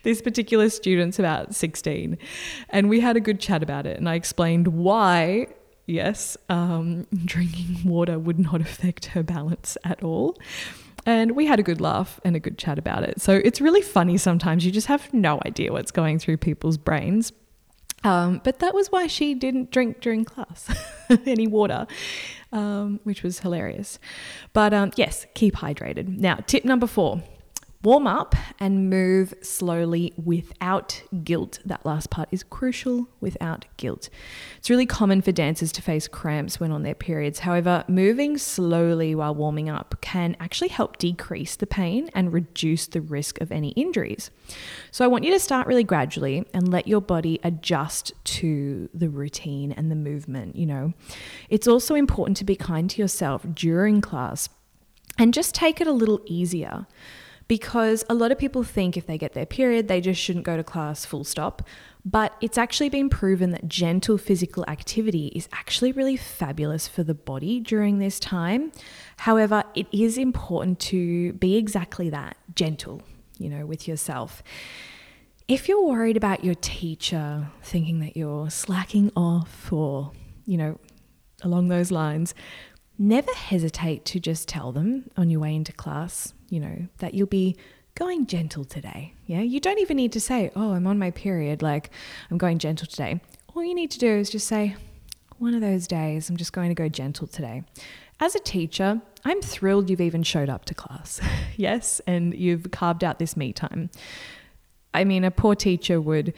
This 0.04 0.22
particular 0.22 0.70
student's 0.70 1.20
about 1.20 1.56
16, 1.56 2.18
and 2.70 2.90
we 2.90 3.00
had 3.00 3.16
a 3.16 3.20
good 3.20 3.40
chat 3.40 3.64
about 3.64 3.86
it, 3.86 3.98
and 3.98 4.08
I 4.08 4.16
explained 4.16 4.68
why. 4.68 5.48
Yes, 5.88 6.38
um, 6.48 7.08
drinking 7.26 7.90
water 7.90 8.18
would 8.20 8.40
not 8.40 8.62
affect 8.62 9.08
her 9.08 9.24
balance 9.24 9.78
at 9.84 10.04
all. 10.04 10.38
And 11.06 11.36
we 11.36 11.48
had 11.48 11.60
a 11.60 11.64
good 11.64 11.82
laugh 11.82 12.20
and 12.24 12.36
a 12.36 12.40
good 12.40 12.60
chat 12.60 12.78
about 12.78 13.04
it. 13.04 13.20
So 13.20 13.42
it's 13.44 13.60
really 13.60 13.82
funny 13.82 14.18
sometimes. 14.18 14.64
You 14.64 14.72
just 14.72 14.88
have 14.88 15.12
no 15.14 15.42
idea 15.46 15.72
what's 15.72 15.92
going 15.92 16.20
through 16.20 16.38
people's 16.38 16.78
brains. 16.78 17.34
Um, 18.04 18.42
but 18.44 18.60
that 18.60 18.74
was 18.74 18.92
why 18.92 19.08
she 19.08 19.34
didn't 19.34 19.72
drink 19.72 20.02
during 20.02 20.26
class 20.26 20.70
any 21.26 21.48
water, 21.48 21.86
um, 22.52 23.00
which 23.04 23.24
was 23.24 23.40
hilarious. 23.40 24.00
But 24.54 24.74
um, 24.74 24.92
yes, 24.96 25.28
keep 25.36 25.56
hydrated. 25.56 26.18
Now, 26.18 26.36
tip 26.48 26.66
number 26.66 26.88
four 26.88 27.22
Warm 27.84 28.06
up 28.06 28.36
and 28.60 28.92
move 28.92 29.34
slowly 29.42 30.14
without 30.16 31.02
guilt. 31.24 31.58
That 31.66 31.84
last 31.84 32.12
part 32.12 32.30
is 32.30 32.44
crucial 32.44 33.08
without 33.20 33.66
guilt. 33.78 34.08
It's 34.60 34.70
really 34.70 34.86
common 34.86 35.24
for 35.24 35.32
dancers 35.32 35.72
to 35.72 35.82
face 35.82 36.08
cramps 36.08 36.60
when 36.60 36.72
on 36.72 36.84
their 36.84 36.94
periods. 36.94 37.40
However, 37.40 37.84
moving 37.88 38.38
slowly 38.38 39.16
while 39.16 39.34
warming 39.34 39.68
up 39.68 39.96
can 40.00 40.38
actually 40.40 40.68
help 40.68 40.98
decrease 40.98 41.56
the 41.56 41.66
pain 41.66 42.12
and 42.14 42.32
reduce 42.32 42.86
the 42.86 43.02
risk 43.02 43.42
of 43.42 43.52
any 43.52 43.70
injuries. 43.70 44.30
So, 44.92 45.04
I 45.04 45.08
want 45.08 45.24
you 45.24 45.32
to 45.32 45.40
start 45.40 45.66
really 45.66 45.84
gradually 45.84 46.46
and 46.54 46.72
let 46.72 46.88
your 46.88 47.02
body 47.02 47.40
adjust 47.44 48.14
to 48.26 48.90
the 48.94 49.10
routine 49.10 49.72
and 49.72 49.90
the 49.90 49.96
movement. 49.96 50.56
You 50.56 50.68
know, 50.68 50.94
it's 51.50 51.68
also 51.68 51.96
important 51.96 52.38
to 52.38 52.44
be 52.44 52.56
kind 52.56 52.92
to 52.92 53.02
yourself 53.02 53.44
during 53.56 54.02
class 54.02 54.50
and 55.18 55.34
just 55.34 55.56
take 55.56 55.82
it 55.82 55.88
a 55.88 55.92
little 55.92 56.22
easier 56.28 56.86
because 57.52 58.06
a 58.08 58.14
lot 58.14 58.32
of 58.32 58.38
people 58.38 58.64
think 58.64 58.96
if 58.96 59.08
they 59.08 59.18
get 59.18 59.34
their 59.34 59.46
period, 59.46 59.90
they 59.90 60.00
just 60.00 60.22
shouldn't 60.22 60.46
go 60.46 60.56
to 60.56 60.64
class 60.64 61.04
full 61.04 61.26
stop. 61.26 61.62
But 62.06 62.34
it's 62.40 62.58
actually 62.58 62.88
been 62.88 63.10
proven 63.10 63.50
that 63.50 63.68
gentle 63.68 64.18
physical 64.18 64.64
activity 64.70 65.34
is 65.36 65.50
actually 65.52 65.92
really 65.92 66.16
fabulous 66.16 66.88
for 66.88 67.04
the 67.04 67.14
body 67.14 67.60
during 67.60 68.00
this 68.00 68.22
time. 68.22 68.72
However, 69.18 69.66
it 69.76 69.88
is 69.92 70.18
important 70.18 70.80
to 70.92 71.34
be 71.34 71.58
exactly 71.58 72.10
that 72.10 72.38
gentle, 72.56 73.02
you 73.38 73.50
know, 73.50 73.66
with 73.66 73.86
yourself. 73.86 74.42
If 75.50 75.68
you're 75.68 75.86
worried 75.86 76.16
about 76.16 76.46
your 76.46 76.56
teacher 76.56 77.50
thinking 77.64 78.00
that 78.00 78.16
you're 78.16 78.50
slacking 78.50 79.12
off 79.14 79.74
or, 79.74 80.14
you 80.46 80.56
know, 80.58 80.80
along 81.44 81.68
those 81.68 81.92
lines, 81.92 82.34
never 82.98 83.34
hesitate 83.34 84.06
to 84.06 84.22
just 84.22 84.48
tell 84.48 84.72
them 84.72 85.10
on 85.18 85.30
your 85.30 85.42
way 85.42 85.54
into 85.54 85.74
class, 85.74 86.34
you 86.52 86.60
know, 86.60 86.88
that 87.00 87.16
you'll 87.16 87.26
be 87.26 87.56
going 87.96 88.28
gentle 88.28 88.64
today. 88.64 89.14
Yeah. 89.26 89.42
You 89.42 89.60
don't 89.60 89.80
even 89.80 89.98
need 89.98 90.12
to 90.12 90.20
say, 90.20 90.52
oh, 90.56 90.74
I'm 90.74 90.86
on 90.86 91.00
my 91.00 91.12
period, 91.12 91.62
like 91.62 91.90
I'm 92.30 92.38
going 92.38 92.60
gentle 92.60 92.88
today. 92.88 93.22
All 93.56 93.64
you 93.64 93.74
need 93.74 93.90
to 93.92 94.00
do 94.00 94.08
is 94.08 94.30
just 94.30 94.48
say, 94.48 94.76
one 95.40 95.56
of 95.56 95.62
those 95.62 95.88
days, 95.88 96.30
I'm 96.30 96.38
just 96.38 96.54
going 96.54 96.70
to 96.70 96.76
go 96.76 96.88
gentle 96.88 97.26
today. 97.26 97.64
As 98.20 98.36
a 98.36 98.40
teacher, 98.40 99.02
I'm 99.26 99.42
thrilled 99.42 99.90
you've 99.90 100.02
even 100.02 100.22
showed 100.22 100.50
up 100.50 100.66
to 100.66 100.76
class. 100.76 101.20
yes. 101.58 102.02
And 102.06 102.36
you've 102.36 102.70
carved 102.72 103.04
out 103.04 103.18
this 103.18 103.36
me 103.36 103.52
time. 103.52 103.90
I 104.94 105.04
mean, 105.04 105.24
a 105.24 105.32
poor 105.32 105.56
teacher 105.56 106.00
would 106.00 106.34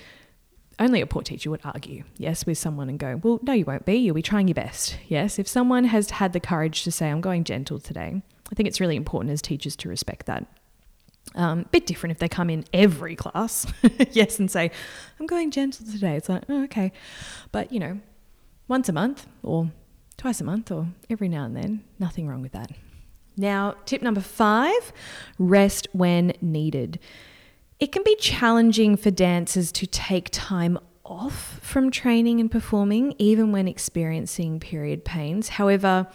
only 0.80 1.02
a 1.02 1.06
poor 1.06 1.22
teacher 1.22 1.52
would 1.52 1.62
argue, 1.64 2.04
yes, 2.18 2.48
with 2.48 2.58
someone 2.58 2.90
and 2.90 2.98
go, 2.98 3.20
well, 3.24 3.40
no, 3.44 3.54
you 3.54 3.64
won't 3.64 3.86
be. 3.86 3.96
You'll 3.96 4.16
be 4.16 4.24
trying 4.24 4.48
your 4.48 4.56
best. 4.56 4.98
Yes. 5.08 5.38
If 5.38 5.48
someone 5.48 5.86
has 5.86 6.10
had 6.10 6.34
the 6.34 6.40
courage 6.40 6.84
to 6.84 6.92
say, 6.92 7.10
I'm 7.10 7.22
going 7.22 7.44
gentle 7.44 7.80
today, 7.80 8.24
I 8.54 8.56
think 8.56 8.68
it's 8.68 8.80
really 8.80 8.96
important 8.96 9.34
as 9.34 9.42
teachers 9.42 9.76
to 9.78 9.90
respect 9.90 10.28
that. 10.28 10.46
Um, 11.34 11.66
bit 11.72 11.88
different 11.88 12.12
if 12.12 12.20
they 12.20 12.30
come 12.30 12.52
in 12.52 12.66
every 12.72 13.16
class, 13.16 13.66
yes, 14.12 14.38
and 14.38 14.52
say, 14.52 14.70
I'm 15.20 15.26
going 15.26 15.50
gentle 15.50 15.88
today. 15.88 16.16
It's 16.16 16.30
like, 16.30 16.44
oh, 16.48 16.64
okay. 16.66 16.92
But, 17.52 17.72
you 17.72 17.80
know, 17.80 18.00
once 18.68 18.90
a 18.90 18.94
month 18.94 19.26
or 19.42 19.72
twice 20.18 20.40
a 20.40 20.44
month 20.44 20.70
or 20.72 20.90
every 21.10 21.30
now 21.30 21.46
and 21.46 21.56
then, 21.56 21.84
nothing 21.98 22.28
wrong 22.28 22.44
with 22.44 22.52
that. 22.52 22.70
Now, 23.38 23.74
tip 23.86 24.04
number 24.04 24.22
five 24.22 24.94
rest 25.40 25.88
when 25.94 26.34
needed. 26.40 27.00
It 27.80 27.92
can 27.92 28.04
be 28.04 28.16
challenging 28.18 28.98
for 28.98 29.10
dancers 29.10 29.72
to 29.72 29.88
take 29.88 30.30
time 30.32 30.78
off 31.04 31.60
from 31.64 31.90
training 31.90 32.40
and 32.40 32.52
performing, 32.52 33.16
even 33.18 33.52
when 33.52 33.68
experiencing 33.68 34.60
period 34.60 35.04
pains. 35.04 35.50
However, 35.50 36.06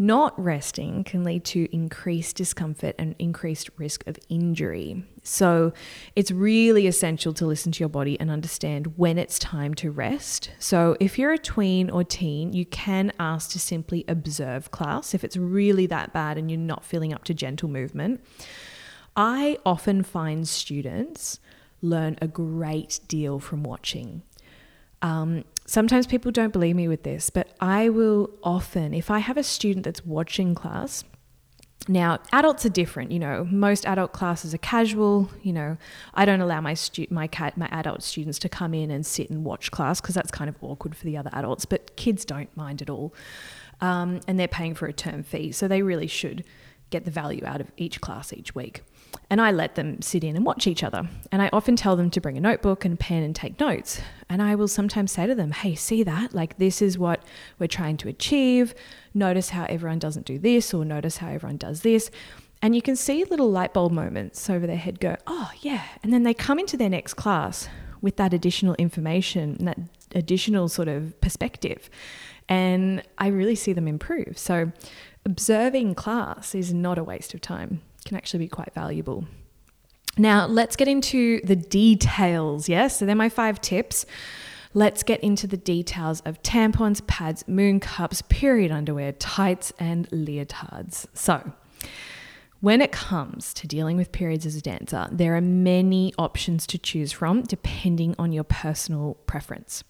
not 0.00 0.32
resting 0.42 1.04
can 1.04 1.22
lead 1.22 1.44
to 1.44 1.68
increased 1.74 2.34
discomfort 2.34 2.94
and 2.98 3.14
increased 3.18 3.68
risk 3.76 4.02
of 4.06 4.18
injury. 4.30 5.04
So, 5.22 5.74
it's 6.16 6.30
really 6.30 6.86
essential 6.86 7.34
to 7.34 7.44
listen 7.44 7.70
to 7.72 7.80
your 7.80 7.90
body 7.90 8.18
and 8.18 8.30
understand 8.30 8.96
when 8.96 9.18
it's 9.18 9.38
time 9.38 9.74
to 9.74 9.90
rest. 9.90 10.52
So, 10.58 10.96
if 11.00 11.18
you're 11.18 11.34
a 11.34 11.38
tween 11.38 11.90
or 11.90 12.02
teen, 12.02 12.54
you 12.54 12.64
can 12.64 13.12
ask 13.20 13.50
to 13.50 13.58
simply 13.58 14.06
observe 14.08 14.70
class 14.70 15.12
if 15.12 15.22
it's 15.22 15.36
really 15.36 15.84
that 15.88 16.14
bad 16.14 16.38
and 16.38 16.50
you're 16.50 16.58
not 16.58 16.82
feeling 16.82 17.12
up 17.12 17.24
to 17.24 17.34
gentle 17.34 17.68
movement. 17.68 18.22
I 19.14 19.58
often 19.66 20.02
find 20.02 20.48
students 20.48 21.40
learn 21.82 22.16
a 22.22 22.26
great 22.26 23.00
deal 23.06 23.38
from 23.38 23.64
watching. 23.64 24.22
Um, 25.02 25.44
sometimes 25.70 26.04
people 26.04 26.32
don't 26.32 26.52
believe 26.52 26.74
me 26.74 26.88
with 26.88 27.04
this, 27.04 27.30
but 27.30 27.54
I 27.60 27.90
will 27.90 28.30
often, 28.42 28.92
if 28.92 29.08
I 29.08 29.20
have 29.20 29.36
a 29.36 29.44
student 29.44 29.84
that's 29.84 30.04
watching 30.04 30.52
class, 30.52 31.04
now, 31.88 32.18
adults 32.32 32.66
are 32.66 32.70
different, 32.70 33.10
you 33.10 33.18
know. 33.18 33.48
Most 33.50 33.86
adult 33.86 34.12
classes 34.12 34.52
are 34.52 34.58
casual. 34.58 35.30
You 35.42 35.54
know, 35.54 35.76
I 36.12 36.26
don't 36.26 36.42
allow 36.42 36.60
my 36.60 36.74
stu- 36.74 37.06
my 37.08 37.26
cat 37.26 37.56
my 37.56 37.68
adult 37.68 38.02
students 38.02 38.38
to 38.40 38.50
come 38.50 38.74
in 38.74 38.90
and 38.90 39.04
sit 39.04 39.30
and 39.30 39.44
watch 39.44 39.70
class 39.70 39.98
because 39.98 40.14
that's 40.14 40.30
kind 40.30 40.50
of 40.50 40.56
awkward 40.60 40.94
for 40.94 41.06
the 41.06 41.16
other 41.16 41.30
adults. 41.32 41.64
But 41.64 41.96
kids 41.96 42.26
don't 42.26 42.54
mind 42.54 42.82
at 42.82 42.90
all, 42.90 43.14
um, 43.80 44.20
and 44.28 44.38
they're 44.38 44.46
paying 44.46 44.74
for 44.74 44.86
a 44.86 44.92
term 44.92 45.22
fee, 45.22 45.52
so 45.52 45.68
they 45.68 45.80
really 45.80 46.06
should 46.06 46.44
get 46.90 47.06
the 47.06 47.10
value 47.10 47.44
out 47.46 47.62
of 47.62 47.72
each 47.78 48.02
class 48.02 48.30
each 48.32 48.54
week. 48.54 48.82
And 49.28 49.40
I 49.40 49.50
let 49.50 49.74
them 49.76 50.02
sit 50.02 50.24
in 50.24 50.36
and 50.36 50.44
watch 50.44 50.66
each 50.66 50.82
other. 50.82 51.08
And 51.30 51.40
I 51.40 51.50
often 51.52 51.76
tell 51.76 51.96
them 51.96 52.10
to 52.10 52.20
bring 52.20 52.36
a 52.36 52.40
notebook 52.40 52.84
and 52.84 52.98
pen 52.98 53.22
and 53.22 53.34
take 53.34 53.60
notes. 53.60 54.00
And 54.28 54.42
I 54.42 54.54
will 54.54 54.68
sometimes 54.68 55.12
say 55.12 55.26
to 55.26 55.34
them, 55.34 55.52
hey, 55.52 55.74
see 55.74 56.02
that? 56.02 56.34
Like, 56.34 56.58
this 56.58 56.82
is 56.82 56.98
what 56.98 57.22
we're 57.58 57.66
trying 57.66 57.96
to 57.98 58.08
achieve. 58.08 58.74
Notice 59.14 59.50
how 59.50 59.66
everyone 59.68 59.98
doesn't 59.98 60.26
do 60.26 60.38
this, 60.38 60.74
or 60.74 60.84
notice 60.84 61.18
how 61.18 61.28
everyone 61.28 61.58
does 61.58 61.82
this. 61.82 62.10
And 62.62 62.74
you 62.74 62.82
can 62.82 62.96
see 62.96 63.24
little 63.24 63.50
light 63.50 63.72
bulb 63.72 63.92
moments 63.92 64.50
over 64.50 64.66
their 64.66 64.76
head 64.76 65.00
go, 65.00 65.16
oh, 65.26 65.50
yeah. 65.60 65.84
And 66.02 66.12
then 66.12 66.24
they 66.24 66.34
come 66.34 66.58
into 66.58 66.76
their 66.76 66.90
next 66.90 67.14
class 67.14 67.68
with 68.02 68.16
that 68.16 68.32
additional 68.32 68.74
information 68.74 69.64
that 69.64 69.78
additional 70.14 70.68
sort 70.68 70.88
of 70.88 71.18
perspective. 71.20 71.88
And 72.48 73.02
I 73.18 73.28
really 73.28 73.54
see 73.54 73.72
them 73.72 73.86
improve. 73.86 74.36
So, 74.36 74.72
observing 75.24 75.94
class 75.94 76.54
is 76.54 76.72
not 76.72 76.98
a 76.98 77.04
waste 77.04 77.34
of 77.34 77.40
time, 77.40 77.82
can 78.04 78.16
actually 78.16 78.40
be 78.40 78.48
quite 78.48 78.72
valuable. 78.74 79.24
Now, 80.18 80.46
let's 80.46 80.76
get 80.76 80.88
into 80.88 81.40
the 81.44 81.56
details. 81.56 82.68
Yes, 82.68 82.98
so 82.98 83.06
they're 83.06 83.14
my 83.14 83.28
five 83.28 83.60
tips. 83.60 84.06
Let's 84.74 85.02
get 85.02 85.20
into 85.20 85.46
the 85.46 85.56
details 85.56 86.20
of 86.20 86.42
tampons, 86.42 87.04
pads, 87.06 87.46
moon 87.48 87.80
cups, 87.80 88.22
period 88.22 88.70
underwear, 88.70 89.12
tights, 89.12 89.72
and 89.78 90.08
leotards. 90.10 91.06
So, 91.14 91.52
When 92.60 92.82
it 92.82 92.92
comes 92.92 93.54
to 93.54 93.66
dealing 93.66 93.96
with 93.96 94.12
periods 94.12 94.44
as 94.44 94.54
a 94.54 94.60
dancer, 94.60 95.08
there 95.10 95.34
are 95.34 95.40
many 95.40 96.12
options 96.18 96.66
to 96.66 96.78
choose 96.78 97.10
from 97.10 97.42
depending 97.42 98.14
on 98.18 98.32
your 98.32 98.44
personal 98.44 99.14
preference. 99.26 99.82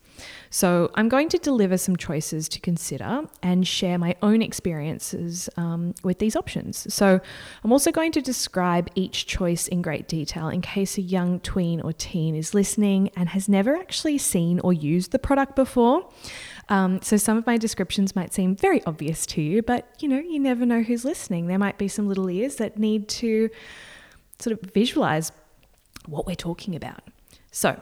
So, 0.51 0.91
I'm 0.95 1.09
going 1.09 1.29
to 1.31 1.39
deliver 1.39 1.77
some 1.79 1.97
choices 1.97 2.49
to 2.51 2.61
consider 2.61 3.23
and 3.43 3.67
share 3.67 3.99
my 3.99 4.17
own 4.23 4.43
experiences 4.43 5.49
um, 5.57 5.95
with 6.03 6.19
these 6.19 6.37
options. 6.37 6.93
So, 6.93 7.21
I'm 7.65 7.73
also 7.73 7.91
going 7.91 8.13
to 8.13 8.23
describe 8.23 8.89
each 8.95 9.27
choice 9.27 9.69
in 9.69 9.83
great 9.83 10.09
detail 10.09 10.49
in 10.49 10.61
case 10.61 10.99
a 10.99 11.03
young 11.03 11.41
tween 11.41 11.81
or 11.81 11.93
teen 11.93 12.35
is 12.35 12.55
listening 12.55 13.11
and 13.17 13.29
has 13.31 13.49
never 13.49 13.77
actually 13.77 14.19
seen 14.19 14.61
or 14.61 14.73
used 14.73 15.13
the 15.13 15.19
product 15.19 15.57
before. 15.57 16.09
Um, 16.71 17.03
so 17.03 17.17
some 17.17 17.37
of 17.37 17.47
my 17.47 17.57
descriptions 17.57 18.15
might 18.15 18.33
seem 18.33 18.55
very 18.55 18.83
obvious 18.85 19.27
to 19.27 19.43
you, 19.43 19.61
but 19.61 19.89
you 19.99 20.09
know, 20.09 20.21
you 20.21 20.39
never 20.39 20.65
know 20.65 20.83
who's 20.83 21.05
listening. 21.05 21.49
There 21.49 21.59
might 21.59 21.79
be 21.79 21.89
some 21.89 22.09
little 22.09 22.31
ears 22.31 22.57
that 22.57 22.79
need 22.79 23.09
to 23.09 23.51
sort 24.39 24.59
of 24.59 24.71
visualize 24.71 25.33
what 26.07 26.27
we're 26.27 26.37
talking 26.37 26.77
about. 26.77 27.03
So 27.51 27.81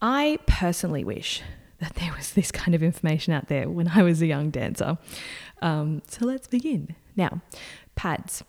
I 0.00 0.38
personally 0.46 1.04
wish 1.04 1.42
that 1.80 1.94
there 1.94 2.12
was 2.16 2.32
this 2.32 2.50
kind 2.52 2.74
of 2.74 2.82
information 2.82 3.32
out 3.32 3.48
there 3.48 3.68
when 3.68 3.88
I 3.88 4.02
was 4.02 4.22
a 4.22 4.26
young 4.26 4.50
dancer. 4.50 4.98
Um, 5.62 6.02
so 6.06 6.26
let's 6.26 6.46
begin. 6.46 6.94
Now, 7.16 7.40
pads. 7.94 8.42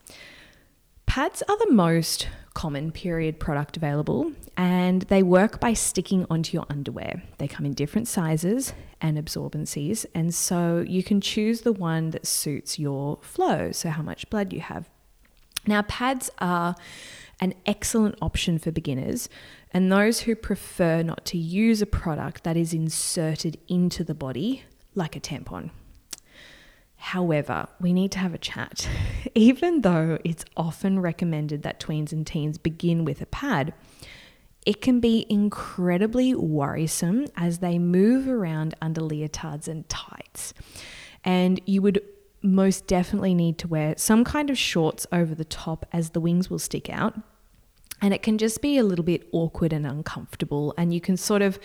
Pads 1.06 1.44
are 1.50 1.58
the 1.58 1.72
most 1.72 2.28
common 2.54 2.92
period 2.92 3.40
product 3.40 3.78
available 3.78 4.32
and 4.58 5.04
they 5.04 5.24
work 5.24 5.60
by 5.60 5.74
sticking 5.74 6.26
onto 6.30 6.56
your 6.56 6.66
underwear. 6.70 7.24
They 7.38 7.48
come 7.48 7.66
in 7.66 7.74
different 7.74 8.08
sizes 8.08 8.74
and 9.00 9.18
absorbencies, 9.18 10.06
and 10.14 10.34
so 10.34 10.86
you 10.88 11.04
can 11.04 11.22
choose 11.22 11.62
the 11.62 11.74
one 11.74 12.12
that 12.12 12.28
suits 12.28 12.78
your 12.78 13.18
flow, 13.22 13.72
so 13.72 13.90
how 13.90 14.04
much 14.04 14.30
blood 14.30 14.54
you 14.54 14.60
have. 14.60 14.90
Now, 15.66 15.82
pads 15.84 16.30
are 16.40 16.76
an 17.40 17.56
excellent 17.66 18.16
option 18.22 18.60
for 18.60 18.72
beginners 18.72 19.28
and 19.72 19.92
those 19.92 20.22
who 20.22 20.36
prefer 20.36 21.02
not 21.02 21.26
to 21.26 21.38
use 21.38 21.82
a 21.82 21.86
product 21.86 22.44
that 22.44 22.58
is 22.58 22.74
inserted 22.74 23.58
into 23.68 24.04
the 24.04 24.14
body, 24.14 24.64
like 24.96 25.16
a 25.16 25.20
tampon. 25.20 25.72
However, 26.98 27.68
we 27.80 27.94
need 27.94 28.12
to 28.12 28.20
have 28.20 28.34
a 28.34 28.38
chat. 28.38 28.88
Even 29.36 29.82
though 29.82 30.20
it's 30.24 30.46
often 30.56 31.00
recommended 31.00 31.64
that 31.64 31.80
tweens 31.80 32.12
and 32.12 32.28
teens 32.28 32.58
begin 32.58 33.06
with 33.06 33.22
a 33.22 33.26
pad, 33.26 33.74
it 34.66 34.82
can 34.82 35.00
be 35.00 35.26
incredibly 35.28 36.36
worrisome 36.36 37.26
as 37.36 37.58
they 37.58 37.80
move 37.80 38.28
around 38.28 38.76
under 38.82 39.02
leotards 39.02 39.68
and 39.68 39.90
tights. 39.90 40.54
And 41.24 41.60
you 41.66 41.82
would 41.82 42.02
most 42.44 42.88
definitely 42.88 43.34
need 43.34 43.58
to 43.60 43.68
wear 43.68 43.96
some 43.98 44.24
kind 44.24 44.50
of 44.50 44.58
shorts 44.58 45.08
over 45.12 45.34
the 45.34 45.46
top 45.46 45.86
as 45.92 46.12
the 46.12 46.20
wings 46.20 46.50
will 46.50 46.60
stick 46.60 46.90
out. 46.90 47.16
And 48.02 48.14
it 48.14 48.24
can 48.24 48.38
just 48.38 48.62
be 48.62 48.78
a 48.78 48.84
little 48.84 49.06
bit 49.06 49.28
awkward 49.32 49.74
and 49.74 49.86
uncomfortable. 49.86 50.74
And 50.78 50.94
you 50.94 51.00
can 51.00 51.18
sort 51.18 51.42
of, 51.42 51.60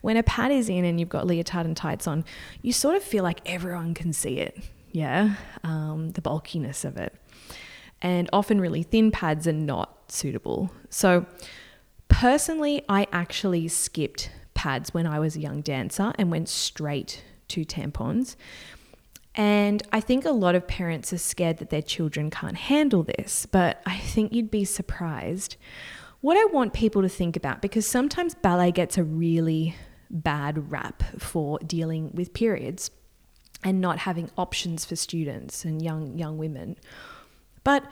when 0.00 0.16
a 0.16 0.22
pad 0.22 0.50
is 0.50 0.68
in 0.68 0.84
and 0.84 0.98
you've 0.98 1.10
got 1.10 1.26
leotard 1.26 1.66
and 1.66 1.76
tights 1.76 2.06
on, 2.06 2.24
you 2.62 2.72
sort 2.72 2.96
of 2.96 3.02
feel 3.02 3.22
like 3.22 3.40
everyone 3.44 3.92
can 3.92 4.12
see 4.12 4.38
it 4.38 4.58
yeah, 4.92 5.36
um, 5.64 6.10
the 6.10 6.20
bulkiness 6.20 6.84
of 6.84 6.96
it. 6.96 7.14
And 8.00 8.28
often, 8.32 8.60
really 8.60 8.82
thin 8.82 9.10
pads 9.10 9.48
are 9.48 9.52
not 9.52 10.10
suitable. 10.12 10.70
So, 10.90 11.26
personally, 12.08 12.84
I 12.88 13.06
actually 13.12 13.68
skipped 13.68 14.30
pads 14.54 14.92
when 14.92 15.06
I 15.06 15.18
was 15.18 15.36
a 15.36 15.40
young 15.40 15.62
dancer 15.62 16.12
and 16.16 16.30
went 16.30 16.48
straight 16.48 17.24
to 17.48 17.64
tampons. 17.64 18.36
And 19.34 19.82
I 19.92 20.00
think 20.00 20.24
a 20.24 20.30
lot 20.30 20.54
of 20.54 20.66
parents 20.68 21.12
are 21.12 21.18
scared 21.18 21.58
that 21.58 21.70
their 21.70 21.82
children 21.82 22.30
can't 22.30 22.56
handle 22.56 23.02
this, 23.02 23.46
but 23.46 23.80
I 23.86 23.98
think 23.98 24.32
you'd 24.32 24.50
be 24.50 24.64
surprised. 24.64 25.56
What 26.20 26.36
I 26.36 26.44
want 26.52 26.74
people 26.74 27.02
to 27.02 27.08
think 27.08 27.36
about, 27.36 27.62
because 27.62 27.86
sometimes 27.86 28.34
ballet 28.34 28.72
gets 28.72 28.98
a 28.98 29.04
really 29.04 29.74
bad 30.10 30.70
rap 30.70 31.02
for 31.18 31.58
dealing 31.60 32.10
with 32.12 32.34
periods 32.34 32.90
and 33.64 33.80
not 33.80 34.00
having 34.00 34.30
options 34.36 34.84
for 34.84 34.96
students 34.96 35.64
and 35.64 35.80
young 35.80 36.18
young 36.18 36.36
women. 36.36 36.76
But 37.64 37.84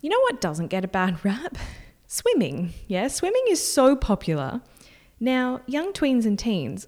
you 0.00 0.08
know 0.08 0.20
what 0.20 0.40
doesn't 0.40 0.68
get 0.68 0.84
a 0.84 0.88
bad 0.88 1.24
rap? 1.24 1.58
Swimming. 2.06 2.72
Yeah, 2.86 3.08
swimming 3.08 3.44
is 3.48 3.64
so 3.64 3.96
popular. 3.96 4.62
Now, 5.18 5.60
young 5.66 5.92
tweens 5.92 6.24
and 6.24 6.38
teens 6.38 6.86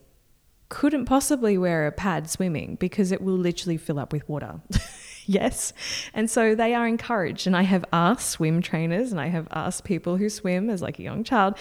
couldn't 0.68 1.06
possibly 1.06 1.56
wear 1.56 1.86
a 1.86 1.92
pad 1.92 2.28
swimming 2.28 2.76
because 2.76 3.10
it 3.10 3.22
will 3.22 3.36
literally 3.36 3.76
fill 3.76 3.98
up 3.98 4.12
with 4.12 4.28
water. 4.28 4.60
yes. 5.26 5.72
And 6.12 6.30
so 6.30 6.54
they 6.54 6.74
are 6.74 6.86
encouraged. 6.86 7.46
And 7.46 7.56
I 7.56 7.62
have 7.62 7.84
asked 7.92 8.28
swim 8.30 8.60
trainers 8.60 9.10
and 9.10 9.20
I 9.20 9.28
have 9.28 9.48
asked 9.50 9.84
people 9.84 10.16
who 10.16 10.28
swim 10.28 10.68
as 10.68 10.82
like 10.82 10.98
a 10.98 11.02
young 11.02 11.24
child, 11.24 11.56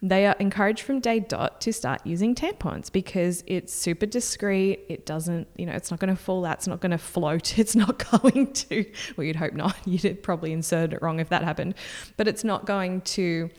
they 0.00 0.26
are 0.26 0.36
encouraged 0.38 0.82
from 0.82 1.00
day 1.00 1.18
dot 1.20 1.60
to 1.62 1.72
start 1.72 2.06
using 2.06 2.34
tampons 2.34 2.90
because 2.90 3.42
it's 3.46 3.72
super 3.72 4.06
discreet. 4.06 4.80
It 4.88 5.06
doesn't, 5.06 5.48
you 5.56 5.66
know, 5.66 5.72
it's 5.72 5.90
not 5.90 5.98
going 5.98 6.14
to 6.14 6.20
fall 6.20 6.44
out. 6.44 6.58
It's 6.58 6.68
not 6.68 6.80
going 6.80 6.90
to 6.90 6.98
float. 6.98 7.58
It's 7.62 7.76
not 7.76 8.10
going 8.10 8.52
to, 8.52 8.84
well, 9.16 9.24
you'd 9.24 9.36
hope 9.36 9.54
not. 9.54 9.76
You'd 9.86 10.22
probably 10.22 10.52
insert 10.52 10.92
it 10.92 11.00
wrong 11.00 11.20
if 11.20 11.28
that 11.28 11.44
happened. 11.44 11.74
But 12.16 12.26
it's 12.26 12.42
not 12.42 12.66
going 12.66 13.02
to 13.02 13.50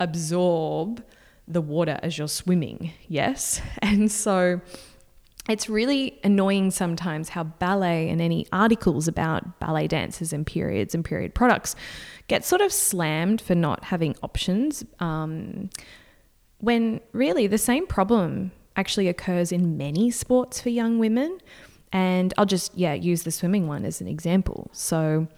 absorb 0.00 1.04
the 1.46 1.60
water 1.60 1.98
as 2.02 2.18
you're 2.18 2.28
swimming. 2.28 2.92
Yes. 3.08 3.60
And 3.82 4.10
so, 4.10 4.60
it's 5.48 5.68
really 5.68 6.18
annoying 6.24 6.70
sometimes 6.70 7.28
how 7.28 7.44
ballet 7.44 8.08
and 8.08 8.22
any 8.22 8.46
articles 8.50 9.06
about 9.06 9.60
ballet 9.60 9.86
dancers 9.86 10.32
and 10.32 10.46
periods 10.46 10.94
and 10.94 11.04
period 11.04 11.34
products 11.34 11.76
get 12.28 12.44
sort 12.44 12.62
of 12.62 12.72
slammed 12.72 13.42
for 13.42 13.54
not 13.54 13.84
having 13.84 14.16
options 14.22 14.84
um, 15.00 15.68
when 16.58 17.00
really 17.12 17.46
the 17.46 17.58
same 17.58 17.86
problem 17.86 18.52
actually 18.76 19.06
occurs 19.06 19.52
in 19.52 19.76
many 19.76 20.10
sports 20.10 20.60
for 20.60 20.70
young 20.70 20.98
women. 20.98 21.38
And 21.92 22.32
I'll 22.38 22.46
just, 22.46 22.74
yeah, 22.76 22.94
use 22.94 23.22
the 23.22 23.30
swimming 23.30 23.68
one 23.68 23.84
as 23.84 24.00
an 24.00 24.08
example. 24.08 24.70
So, 24.72 25.28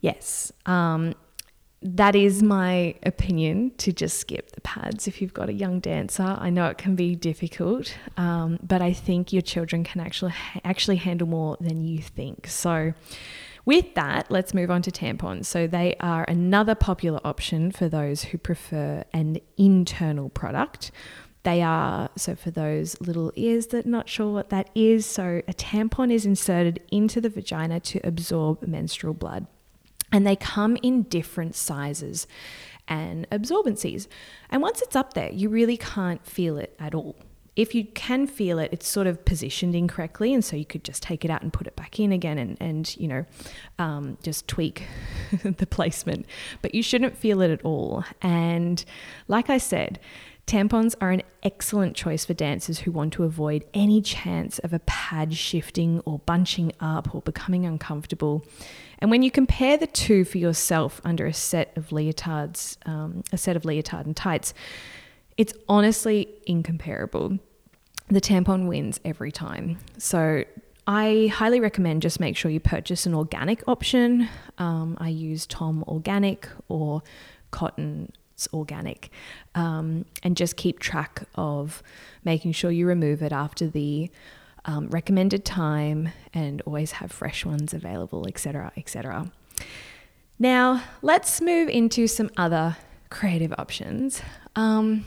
yes, 0.00 0.52
um, 0.66 1.14
that 1.82 2.14
is 2.14 2.42
my 2.42 2.94
opinion 3.02 3.72
to 3.78 3.92
just 3.92 4.18
skip 4.18 4.52
the 4.52 4.60
pads 4.60 5.08
if 5.08 5.20
you've 5.20 5.34
got 5.34 5.48
a 5.48 5.52
young 5.52 5.80
dancer. 5.80 6.36
I 6.38 6.50
know 6.50 6.66
it 6.66 6.78
can 6.78 6.94
be 6.94 7.16
difficult, 7.16 7.96
um, 8.16 8.58
but 8.62 8.80
I 8.80 8.92
think 8.92 9.32
your 9.32 9.42
children 9.42 9.82
can 9.84 10.00
actually 10.00 10.34
actually 10.64 10.96
handle 10.96 11.26
more 11.26 11.56
than 11.60 11.80
you 11.80 11.98
think. 11.98 12.46
So. 12.48 12.94
With 13.64 13.94
that, 13.94 14.28
let's 14.28 14.54
move 14.54 14.72
on 14.72 14.82
to 14.82 14.90
tampons. 14.90 15.44
So, 15.44 15.68
they 15.68 15.94
are 16.00 16.24
another 16.24 16.74
popular 16.74 17.20
option 17.24 17.70
for 17.70 17.88
those 17.88 18.24
who 18.24 18.36
prefer 18.36 19.04
an 19.12 19.38
internal 19.56 20.30
product. 20.30 20.90
They 21.44 21.62
are, 21.62 22.10
so 22.16 22.34
for 22.34 22.50
those 22.50 23.00
little 23.00 23.30
ears 23.36 23.68
that 23.68 23.86
are 23.86 23.88
not 23.88 24.08
sure 24.08 24.32
what 24.32 24.50
that 24.50 24.70
is, 24.74 25.06
so 25.06 25.42
a 25.46 25.52
tampon 25.52 26.12
is 26.12 26.26
inserted 26.26 26.80
into 26.90 27.20
the 27.20 27.28
vagina 27.28 27.78
to 27.78 28.00
absorb 28.02 28.66
menstrual 28.66 29.14
blood 29.14 29.46
and 30.12 30.26
they 30.26 30.36
come 30.36 30.76
in 30.82 31.02
different 31.04 31.56
sizes 31.56 32.26
and 32.86 33.28
absorbencies. 33.30 34.06
And 34.50 34.60
once 34.60 34.82
it's 34.82 34.94
up 34.94 35.14
there, 35.14 35.30
you 35.32 35.48
really 35.48 35.76
can't 35.76 36.24
feel 36.26 36.58
it 36.58 36.76
at 36.78 36.94
all. 36.94 37.16
If 37.54 37.74
you 37.74 37.84
can 37.84 38.26
feel 38.26 38.58
it, 38.58 38.70
it's 38.72 38.88
sort 38.88 39.06
of 39.06 39.26
positioned 39.26 39.74
incorrectly, 39.74 40.32
and 40.32 40.42
so 40.42 40.56
you 40.56 40.64
could 40.64 40.84
just 40.84 41.02
take 41.02 41.22
it 41.22 41.30
out 41.30 41.42
and 41.42 41.52
put 41.52 41.66
it 41.66 41.76
back 41.76 42.00
in 42.00 42.10
again, 42.10 42.38
and 42.38 42.56
and 42.60 42.96
you 42.96 43.06
know, 43.06 43.26
um, 43.78 44.16
just 44.22 44.48
tweak 44.48 44.84
the 45.42 45.66
placement. 45.66 46.24
But 46.62 46.74
you 46.74 46.82
shouldn't 46.82 47.14
feel 47.14 47.42
it 47.42 47.50
at 47.50 47.62
all. 47.62 48.04
And 48.22 48.82
like 49.28 49.50
I 49.50 49.58
said, 49.58 50.00
Tampons 50.46 50.94
are 51.00 51.10
an 51.10 51.22
excellent 51.42 51.96
choice 51.96 52.24
for 52.24 52.34
dancers 52.34 52.80
who 52.80 52.92
want 52.92 53.12
to 53.14 53.24
avoid 53.24 53.64
any 53.72 54.02
chance 54.02 54.58
of 54.58 54.72
a 54.72 54.80
pad 54.80 55.34
shifting 55.34 56.00
or 56.04 56.18
bunching 56.20 56.72
up 56.80 57.14
or 57.14 57.22
becoming 57.22 57.64
uncomfortable. 57.64 58.44
And 58.98 59.10
when 59.10 59.22
you 59.22 59.30
compare 59.30 59.76
the 59.76 59.86
two 59.86 60.24
for 60.24 60.38
yourself 60.38 61.00
under 61.04 61.26
a 61.26 61.32
set 61.32 61.76
of 61.76 61.88
leotards, 61.88 62.76
um, 62.86 63.24
a 63.32 63.38
set 63.38 63.56
of 63.56 63.64
leotard 63.64 64.06
and 64.06 64.16
tights, 64.16 64.52
it's 65.36 65.54
honestly 65.68 66.28
incomparable. 66.46 67.38
The 68.08 68.20
tampon 68.20 68.68
wins 68.68 69.00
every 69.04 69.32
time. 69.32 69.78
So 69.96 70.44
I 70.86 71.30
highly 71.32 71.60
recommend 71.60 72.02
just 72.02 72.20
make 72.20 72.36
sure 72.36 72.50
you 72.50 72.60
purchase 72.60 73.06
an 73.06 73.14
organic 73.14 73.66
option. 73.68 74.28
Um, 74.58 74.98
I 75.00 75.08
use 75.08 75.46
Tom 75.46 75.84
Organic 75.86 76.48
or 76.68 77.02
Cotton 77.52 78.12
Organic, 78.52 79.10
um, 79.54 80.04
and 80.22 80.36
just 80.36 80.56
keep 80.56 80.78
track 80.78 81.24
of 81.34 81.82
making 82.24 82.52
sure 82.52 82.70
you 82.70 82.86
remove 82.86 83.22
it 83.22 83.32
after 83.32 83.66
the 83.66 84.10
um, 84.64 84.88
recommended 84.88 85.44
time, 85.44 86.10
and 86.32 86.62
always 86.62 86.92
have 86.92 87.10
fresh 87.10 87.44
ones 87.44 87.74
available, 87.74 88.26
etc., 88.28 88.72
etc. 88.76 89.30
Now, 90.38 90.82
let's 91.02 91.40
move 91.40 91.68
into 91.68 92.06
some 92.06 92.30
other 92.36 92.76
creative 93.10 93.52
options. 93.58 94.22
Um, 94.56 95.04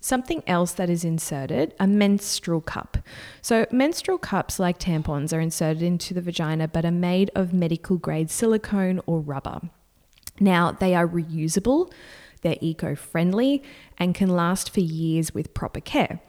something 0.00 0.42
else 0.46 0.72
that 0.72 0.88
is 0.88 1.04
inserted 1.04 1.74
a 1.78 1.86
menstrual 1.86 2.60
cup. 2.60 2.98
So, 3.42 3.66
menstrual 3.70 4.18
cups, 4.18 4.58
like 4.58 4.78
tampons, 4.78 5.32
are 5.32 5.40
inserted 5.40 5.82
into 5.82 6.14
the 6.14 6.20
vagina 6.20 6.68
but 6.68 6.84
are 6.84 6.90
made 6.90 7.30
of 7.34 7.52
medical 7.52 7.96
grade 7.96 8.30
silicone 8.30 9.00
or 9.06 9.20
rubber. 9.20 9.60
Now, 10.40 10.72
they 10.72 10.94
are 10.94 11.06
reusable, 11.06 11.92
they're 12.38 12.56
eco 12.60 12.94
friendly, 12.94 13.62
and 13.98 14.14
can 14.14 14.28
last 14.28 14.70
for 14.70 14.80
years 14.80 15.34
with 15.34 15.54
proper 15.54 15.80
care. 15.80 16.20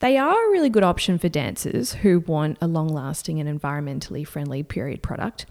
They 0.00 0.18
are 0.18 0.48
a 0.48 0.50
really 0.50 0.68
good 0.68 0.82
option 0.82 1.18
for 1.18 1.28
dancers 1.28 1.92
who 1.94 2.20
want 2.20 2.58
a 2.60 2.66
long 2.66 2.88
lasting 2.88 3.38
and 3.38 3.60
environmentally 3.60 4.26
friendly 4.26 4.62
period 4.64 5.02
product. 5.02 5.46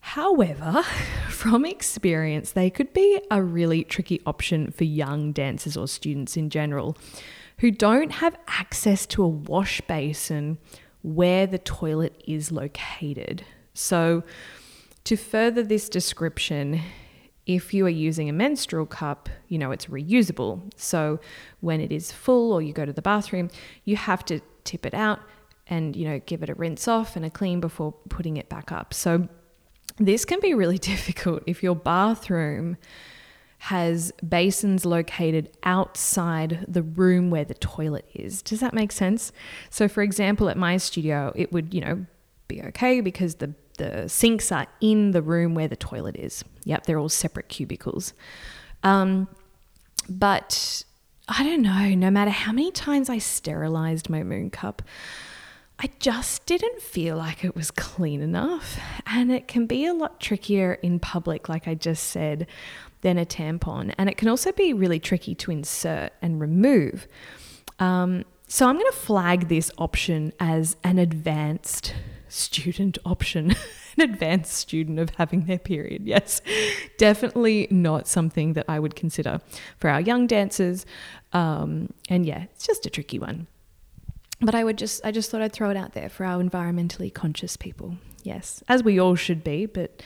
However, 0.00 0.82
from 1.28 1.64
experience, 1.64 2.52
they 2.52 2.70
could 2.70 2.92
be 2.92 3.20
a 3.30 3.42
really 3.42 3.84
tricky 3.84 4.20
option 4.26 4.70
for 4.70 4.84
young 4.84 5.32
dancers 5.32 5.76
or 5.76 5.86
students 5.86 6.36
in 6.36 6.50
general 6.50 6.96
who 7.58 7.70
don't 7.70 8.12
have 8.12 8.36
access 8.48 9.06
to 9.06 9.22
a 9.22 9.28
wash 9.28 9.80
basin 9.82 10.58
where 11.02 11.46
the 11.46 11.58
toilet 11.58 12.22
is 12.26 12.50
located. 12.50 13.44
So, 13.72 14.24
to 15.04 15.16
further 15.16 15.62
this 15.62 15.88
description, 15.88 16.82
if 17.46 17.72
you 17.72 17.86
are 17.86 17.90
using 17.90 18.28
a 18.28 18.32
menstrual 18.32 18.86
cup, 18.86 19.28
you 19.48 19.58
know 19.58 19.70
it's 19.70 19.86
reusable. 19.86 20.60
So, 20.76 21.20
when 21.60 21.80
it 21.80 21.92
is 21.92 22.12
full 22.12 22.52
or 22.52 22.60
you 22.60 22.72
go 22.72 22.84
to 22.84 22.92
the 22.92 23.02
bathroom, 23.02 23.50
you 23.84 23.96
have 23.96 24.24
to 24.26 24.40
tip 24.64 24.84
it 24.84 24.94
out 24.94 25.20
and 25.68 25.96
you 25.96 26.08
know 26.08 26.20
give 26.26 26.42
it 26.42 26.50
a 26.50 26.54
rinse 26.54 26.88
off 26.88 27.16
and 27.16 27.24
a 27.24 27.30
clean 27.30 27.60
before 27.60 27.92
putting 28.08 28.36
it 28.36 28.48
back 28.48 28.72
up. 28.72 28.92
So, 28.92 29.28
this 29.98 30.24
can 30.24 30.40
be 30.40 30.54
really 30.54 30.78
difficult 30.92 31.42
if 31.46 31.62
your 31.62 31.76
bathroom 31.76 32.76
has 33.58 34.12
basins 34.28 34.84
located 34.84 35.50
outside 35.62 36.64
the 36.68 36.82
room 36.82 37.30
where 37.30 37.44
the 37.44 37.54
toilet 37.54 38.06
is. 38.14 38.42
Does 38.42 38.60
that 38.60 38.74
make 38.74 38.92
sense? 38.92 39.32
So 39.70 39.88
for 39.88 40.02
example, 40.02 40.48
at 40.48 40.58
my 40.58 40.76
studio, 40.76 41.32
it 41.34 41.52
would, 41.52 41.72
you 41.72 41.80
know, 41.80 42.06
be 42.48 42.62
okay 42.62 43.00
because 43.00 43.36
the 43.36 43.54
the 43.76 44.08
sinks 44.08 44.50
are 44.52 44.66
in 44.80 45.12
the 45.12 45.22
room 45.22 45.54
where 45.54 45.68
the 45.68 45.76
toilet 45.76 46.16
is. 46.16 46.44
Yep, 46.64 46.86
they're 46.86 46.98
all 46.98 47.08
separate 47.08 47.48
cubicles. 47.48 48.12
Um, 48.82 49.28
but 50.08 50.84
I 51.28 51.42
don't 51.42 51.62
know, 51.62 51.94
no 51.94 52.10
matter 52.10 52.30
how 52.30 52.52
many 52.52 52.70
times 52.70 53.10
I 53.10 53.18
sterilized 53.18 54.08
my 54.08 54.22
moon 54.22 54.50
cup, 54.50 54.82
I 55.78 55.90
just 55.98 56.46
didn't 56.46 56.80
feel 56.80 57.16
like 57.16 57.44
it 57.44 57.54
was 57.54 57.70
clean 57.70 58.22
enough. 58.22 58.78
And 59.06 59.30
it 59.30 59.46
can 59.46 59.66
be 59.66 59.84
a 59.84 59.92
lot 59.92 60.20
trickier 60.20 60.74
in 60.74 60.98
public, 60.98 61.48
like 61.48 61.68
I 61.68 61.74
just 61.74 62.04
said, 62.04 62.46
than 63.02 63.18
a 63.18 63.26
tampon. 63.26 63.92
And 63.98 64.08
it 64.08 64.16
can 64.16 64.28
also 64.28 64.52
be 64.52 64.72
really 64.72 64.98
tricky 64.98 65.34
to 65.34 65.50
insert 65.50 66.12
and 66.22 66.40
remove. 66.40 67.06
Um, 67.78 68.24
so 68.48 68.68
I'm 68.68 68.76
going 68.76 68.90
to 68.90 68.96
flag 68.96 69.48
this 69.48 69.70
option 69.76 70.32
as 70.38 70.76
an 70.84 70.98
advanced 70.98 71.94
student 72.36 72.98
option, 73.04 73.50
an 73.96 74.10
advanced 74.10 74.52
student 74.52 74.98
of 74.98 75.10
having 75.10 75.46
their 75.46 75.58
period. 75.58 76.06
Yes, 76.06 76.40
definitely 76.98 77.68
not 77.70 78.06
something 78.06 78.52
that 78.54 78.66
I 78.68 78.78
would 78.78 78.94
consider 78.94 79.40
for 79.78 79.90
our 79.90 80.00
young 80.00 80.26
dancers. 80.26 80.86
Um, 81.32 81.92
and 82.08 82.24
yeah, 82.26 82.44
it's 82.44 82.66
just 82.66 82.86
a 82.86 82.90
tricky 82.90 83.18
one. 83.18 83.46
But 84.40 84.54
I 84.54 84.64
would 84.64 84.76
just, 84.76 85.04
I 85.04 85.12
just 85.12 85.30
thought 85.30 85.40
I'd 85.40 85.52
throw 85.52 85.70
it 85.70 85.76
out 85.76 85.94
there 85.94 86.08
for 86.08 86.24
our 86.24 86.42
environmentally 86.42 87.12
conscious 87.12 87.56
people. 87.56 87.96
Yes, 88.22 88.62
as 88.68 88.82
we 88.82 88.98
all 88.98 89.14
should 89.14 89.42
be, 89.42 89.66
but 89.66 90.02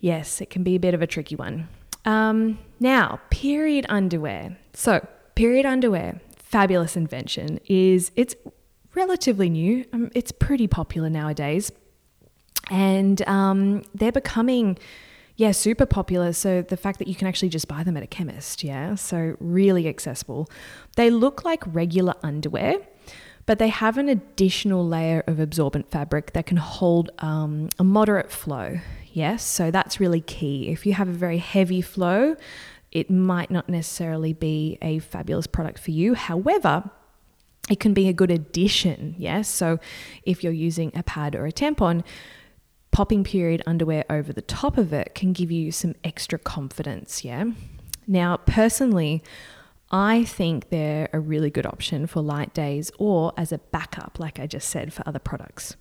yes, 0.00 0.40
it 0.40 0.50
can 0.50 0.62
be 0.62 0.76
a 0.76 0.80
bit 0.80 0.94
of 0.94 1.02
a 1.02 1.06
tricky 1.06 1.36
one. 1.36 1.68
Um, 2.04 2.58
now, 2.80 3.20
period 3.30 3.86
underwear. 3.88 4.56
So, 4.72 5.06
period 5.34 5.66
underwear, 5.66 6.20
fabulous 6.36 6.96
invention, 6.96 7.60
is 7.66 8.10
it's 8.16 8.34
relatively 8.96 9.48
new. 9.48 9.84
Um, 9.92 10.10
it's 10.14 10.32
pretty 10.32 10.66
popular 10.66 11.08
nowadays, 11.08 11.70
and 12.70 13.26
um, 13.28 13.84
they're 13.94 14.12
becoming. 14.12 14.78
Yeah, 15.38 15.52
super 15.52 15.84
popular. 15.84 16.32
So 16.32 16.62
the 16.62 16.78
fact 16.78 16.98
that 16.98 17.08
you 17.08 17.14
can 17.14 17.28
actually 17.28 17.50
just 17.50 17.68
buy 17.68 17.82
them 17.84 17.94
at 17.94 18.02
a 18.02 18.06
chemist, 18.06 18.64
yeah, 18.64 18.94
so 18.94 19.36
really 19.38 19.86
accessible. 19.86 20.48
They 20.96 21.10
look 21.10 21.44
like 21.44 21.62
regular 21.66 22.14
underwear, 22.22 22.76
but 23.44 23.58
they 23.58 23.68
have 23.68 23.98
an 23.98 24.08
additional 24.08 24.88
layer 24.88 25.22
of 25.26 25.38
absorbent 25.38 25.90
fabric 25.90 26.32
that 26.32 26.46
can 26.46 26.56
hold 26.56 27.10
um, 27.18 27.68
a 27.78 27.84
moderate 27.84 28.32
flow. 28.32 28.80
Yes, 29.12 29.44
so 29.44 29.70
that's 29.70 30.00
really 30.00 30.22
key. 30.22 30.68
If 30.68 30.86
you 30.86 30.94
have 30.94 31.08
a 31.08 31.12
very 31.12 31.38
heavy 31.38 31.82
flow, 31.82 32.36
it 32.90 33.10
might 33.10 33.50
not 33.50 33.68
necessarily 33.68 34.32
be 34.32 34.78
a 34.80 35.00
fabulous 35.00 35.46
product 35.46 35.78
for 35.78 35.90
you. 35.90 36.14
However, 36.14 36.90
it 37.68 37.80
can 37.80 37.94
be 37.94 38.08
a 38.08 38.12
good 38.12 38.30
addition. 38.30 39.14
Yes, 39.18 39.48
so 39.48 39.78
if 40.22 40.44
you're 40.44 40.52
using 40.52 40.92
a 40.94 41.02
pad 41.02 41.34
or 41.34 41.46
a 41.46 41.52
tampon, 41.52 42.04
popping 42.92 43.24
period 43.24 43.62
underwear 43.66 44.04
over 44.08 44.32
the 44.32 44.42
top 44.42 44.78
of 44.78 44.92
it 44.92 45.14
can 45.14 45.32
give 45.32 45.50
you 45.50 45.70
some 45.70 45.94
extra 46.02 46.38
confidence. 46.38 47.24
Yeah. 47.24 47.44
Now, 48.06 48.38
personally, 48.38 49.22
I 49.90 50.24
think 50.24 50.70
they're 50.70 51.08
a 51.12 51.20
really 51.20 51.50
good 51.50 51.66
option 51.66 52.06
for 52.06 52.22
light 52.22 52.54
days 52.54 52.90
or 52.98 53.32
as 53.36 53.52
a 53.52 53.58
backup, 53.58 54.18
like 54.18 54.40
I 54.40 54.46
just 54.46 54.68
said, 54.68 54.92
for 54.92 55.02
other 55.06 55.18
products. 55.18 55.76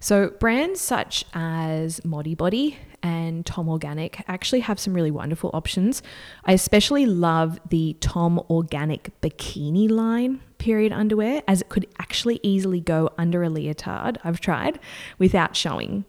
So, 0.00 0.30
brands 0.30 0.80
such 0.80 1.24
as 1.34 2.00
Modibodi 2.00 2.76
and 3.02 3.46
Tom 3.46 3.68
Organic 3.68 4.22
actually 4.28 4.60
have 4.60 4.78
some 4.78 4.94
really 4.94 5.10
wonderful 5.10 5.50
options. 5.54 6.02
I 6.44 6.52
especially 6.52 7.06
love 7.06 7.58
the 7.68 7.96
Tom 8.00 8.40
Organic 8.50 9.18
bikini 9.20 9.90
line 9.90 10.40
period 10.58 10.92
underwear 10.92 11.42
as 11.46 11.60
it 11.60 11.68
could 11.68 11.86
actually 11.98 12.40
easily 12.42 12.80
go 12.80 13.10
under 13.16 13.42
a 13.42 13.48
leotard. 13.48 14.18
I've 14.24 14.40
tried 14.40 14.78
without 15.18 15.54
showing. 15.54 16.04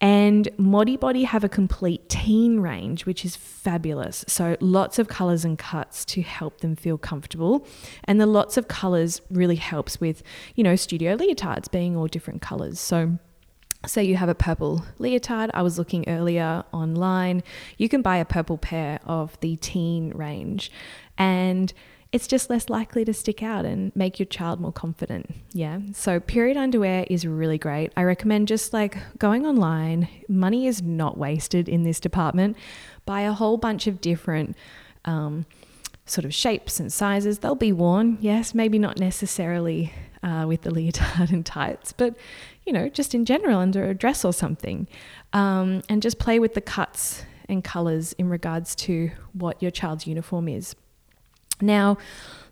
And 0.00 0.48
Modibodi 0.58 1.24
have 1.24 1.42
a 1.42 1.48
complete 1.48 2.08
teen 2.08 2.60
range, 2.60 3.04
which 3.04 3.24
is 3.24 3.34
fabulous. 3.34 4.24
So 4.28 4.56
lots 4.60 5.00
of 5.00 5.08
colors 5.08 5.44
and 5.44 5.58
cuts 5.58 6.04
to 6.06 6.22
help 6.22 6.60
them 6.60 6.76
feel 6.76 6.98
comfortable. 6.98 7.66
And 8.04 8.20
the 8.20 8.26
lots 8.26 8.56
of 8.56 8.68
colors 8.68 9.20
really 9.28 9.56
helps 9.56 10.00
with, 10.00 10.22
you 10.54 10.62
know, 10.62 10.76
studio 10.76 11.16
leotards 11.16 11.68
being 11.70 11.96
all 11.96 12.06
different 12.06 12.42
colors. 12.42 12.78
So 12.78 13.18
Say 13.86 14.02
you 14.02 14.16
have 14.16 14.28
a 14.28 14.34
purple 14.34 14.84
leotard. 14.98 15.50
I 15.54 15.62
was 15.62 15.78
looking 15.78 16.08
earlier 16.08 16.64
online. 16.72 17.44
You 17.76 17.88
can 17.88 18.02
buy 18.02 18.16
a 18.16 18.24
purple 18.24 18.58
pair 18.58 18.98
of 19.04 19.38
the 19.38 19.54
teen 19.56 20.10
range, 20.16 20.72
and 21.16 21.72
it's 22.10 22.26
just 22.26 22.48
less 22.48 22.68
likely 22.68 23.04
to 23.04 23.12
stick 23.12 23.42
out 23.42 23.64
and 23.64 23.94
make 23.94 24.18
your 24.18 24.26
child 24.26 24.60
more 24.60 24.72
confident. 24.72 25.30
Yeah. 25.52 25.80
So, 25.92 26.20
period 26.20 26.56
underwear 26.56 27.06
is 27.10 27.26
really 27.26 27.58
great. 27.58 27.92
I 27.96 28.04
recommend 28.04 28.48
just 28.48 28.72
like 28.72 28.96
going 29.18 29.44
online. 29.44 30.08
Money 30.28 30.66
is 30.66 30.82
not 30.82 31.18
wasted 31.18 31.68
in 31.68 31.82
this 31.82 32.00
department. 32.00 32.56
Buy 33.04 33.22
a 33.22 33.32
whole 33.32 33.56
bunch 33.56 33.86
of 33.86 34.00
different. 34.00 34.56
Um, 35.04 35.46
sort 36.06 36.24
of 36.24 36.34
shapes 36.34 36.80
and 36.80 36.90
sizes. 36.90 37.40
They'll 37.40 37.54
be 37.54 37.72
worn, 37.72 38.16
yes, 38.22 38.54
maybe 38.54 38.78
not 38.78 38.98
necessarily 38.98 39.92
uh, 40.22 40.46
with 40.48 40.62
the 40.62 40.70
leotard 40.74 41.30
and 41.30 41.44
tights, 41.44 41.92
but 41.92 42.16
you 42.66 42.72
know, 42.72 42.88
just 42.88 43.14
in 43.14 43.24
general 43.24 43.58
under 43.58 43.88
a 43.88 43.94
dress 43.94 44.24
or 44.24 44.32
something. 44.32 44.88
Um, 45.32 45.82
and 45.88 46.02
just 46.02 46.18
play 46.18 46.38
with 46.38 46.54
the 46.54 46.60
cuts 46.60 47.24
and 47.48 47.64
colors 47.64 48.12
in 48.14 48.28
regards 48.28 48.74
to 48.74 49.10
what 49.32 49.62
your 49.62 49.70
child's 49.70 50.06
uniform 50.06 50.48
is. 50.48 50.74
Now, 51.60 51.98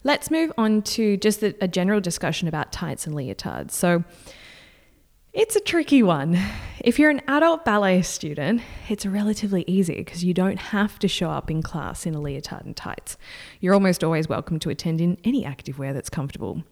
let's 0.05 0.31
move 0.31 0.53
on 0.59 0.83
to 0.83 1.17
just 1.17 1.43
a, 1.43 1.55
a 1.61 1.69
general 1.69 2.01
discussion 2.01 2.49
about 2.49 2.73
tights 2.73 3.07
and 3.07 3.15
leotards. 3.15 3.73
So, 3.73 4.05
it's 5.37 5.55
a 5.55 5.61
tricky 5.61 6.03
one. 6.03 6.39
If 6.81 6.99
you're 6.99 7.11
an 7.11 7.21
adult 7.29 7.63
ballet 7.63 8.01
student, 8.01 8.63
it's 8.89 9.05
relatively 9.05 9.65
easy 9.67 9.97
because 9.97 10.25
you 10.25 10.33
don't 10.33 10.59
have 10.59 10.99
to 11.01 11.09
show 11.09 11.31
up 11.31 11.51
in 11.51 11.61
class 11.61 12.07
in 12.07 12.15
a 12.15 12.21
leotard 12.23 12.65
and 12.65 12.75
tights. 12.75 13.19
You're 13.61 13.75
almost 13.75 14.03
always 14.03 14.31
welcome 14.31 14.59
to 14.61 14.71
attend 14.71 15.03
in 15.03 15.19
any 15.25 15.45
activewear 15.45 15.93
that's 15.93 16.09
comfortable. 16.09 16.63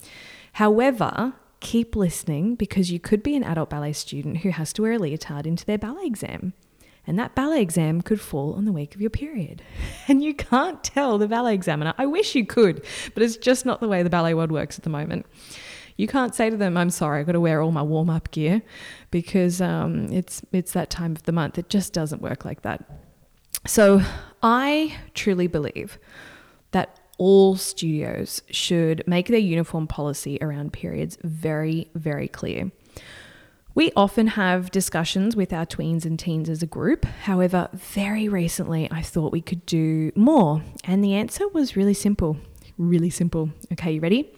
However, 0.54 1.34
keep 1.60 1.94
listening 1.94 2.54
because 2.54 2.90
you 2.90 2.98
could 2.98 3.22
be 3.22 3.36
an 3.36 3.44
adult 3.44 3.68
ballet 3.68 3.92
student 3.92 4.38
who 4.38 4.48
has 4.48 4.72
to 4.72 4.82
wear 4.82 4.92
a 4.92 4.98
leotard 4.98 5.46
into 5.46 5.66
their 5.66 5.76
ballet 5.76 6.06
exam 6.06 6.54
and 7.06 7.18
that 7.18 7.34
ballet 7.34 7.60
exam 7.60 8.00
could 8.00 8.20
fall 8.20 8.54
on 8.54 8.64
the 8.64 8.72
week 8.72 8.94
of 8.94 9.00
your 9.00 9.10
period. 9.10 9.62
And 10.06 10.22
you 10.22 10.34
can't 10.34 10.84
tell 10.84 11.16
the 11.16 11.26
ballet 11.26 11.54
examiner. 11.54 11.94
I 11.96 12.04
wish 12.04 12.34
you 12.34 12.44
could, 12.44 12.84
but 13.14 13.22
it's 13.22 13.38
just 13.38 13.64
not 13.64 13.80
the 13.80 13.88
way 13.88 14.02
the 14.02 14.10
ballet 14.10 14.34
world 14.34 14.52
works 14.52 14.78
at 14.78 14.84
the 14.84 14.90
moment. 14.90 15.24
You 15.96 16.06
can't 16.06 16.34
say 16.34 16.50
to 16.50 16.56
them, 16.58 16.76
"I'm 16.76 16.90
sorry, 16.90 17.20
I've 17.20 17.26
got 17.26 17.32
to 17.32 17.40
wear 17.40 17.62
all 17.62 17.72
my 17.72 17.80
warm-up 17.80 18.30
gear," 18.30 18.60
because 19.10 19.62
um, 19.62 20.12
it's 20.12 20.42
it's 20.52 20.72
that 20.72 20.90
time 20.90 21.12
of 21.12 21.22
the 21.22 21.32
month. 21.32 21.56
It 21.56 21.70
just 21.70 21.94
doesn't 21.94 22.20
work 22.20 22.44
like 22.44 22.62
that. 22.62 22.84
So 23.66 24.02
I 24.42 24.94
truly 25.14 25.46
believe 25.46 25.98
that 26.72 27.00
all 27.16 27.56
studios 27.56 28.42
should 28.50 29.04
make 29.06 29.28
their 29.28 29.38
uniform 29.38 29.86
policy 29.86 30.38
around 30.42 30.72
periods 30.72 31.16
very, 31.22 31.88
very 31.94 32.28
clear. 32.28 32.70
We 33.76 33.90
often 33.96 34.28
have 34.28 34.70
discussions 34.70 35.34
with 35.34 35.52
our 35.52 35.66
tweens 35.66 36.04
and 36.04 36.16
teens 36.16 36.48
as 36.48 36.62
a 36.62 36.66
group. 36.66 37.04
However, 37.04 37.68
very 37.72 38.28
recently 38.28 38.88
I 38.92 39.02
thought 39.02 39.32
we 39.32 39.40
could 39.40 39.66
do 39.66 40.12
more, 40.14 40.62
and 40.84 41.02
the 41.02 41.14
answer 41.14 41.48
was 41.48 41.76
really 41.76 41.94
simple. 41.94 42.36
Really 42.78 43.10
simple. 43.10 43.50
Okay, 43.72 43.94
you 43.94 44.00
ready? 44.00 44.32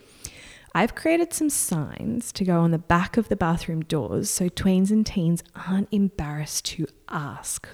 I've 0.75 0.95
created 0.95 1.35
some 1.35 1.51
signs 1.51 2.33
to 2.33 2.45
go 2.45 2.61
on 2.61 2.71
the 2.71 2.79
back 2.79 3.19
of 3.19 3.29
the 3.29 3.37
bathroom 3.37 3.83
doors 3.83 4.31
so 4.31 4.49
tweens 4.49 4.91
and 4.91 5.05
teens 5.05 5.43
aren't 5.69 5.89
embarrassed 5.93 6.65
to 6.67 6.87
ask. 7.11 7.69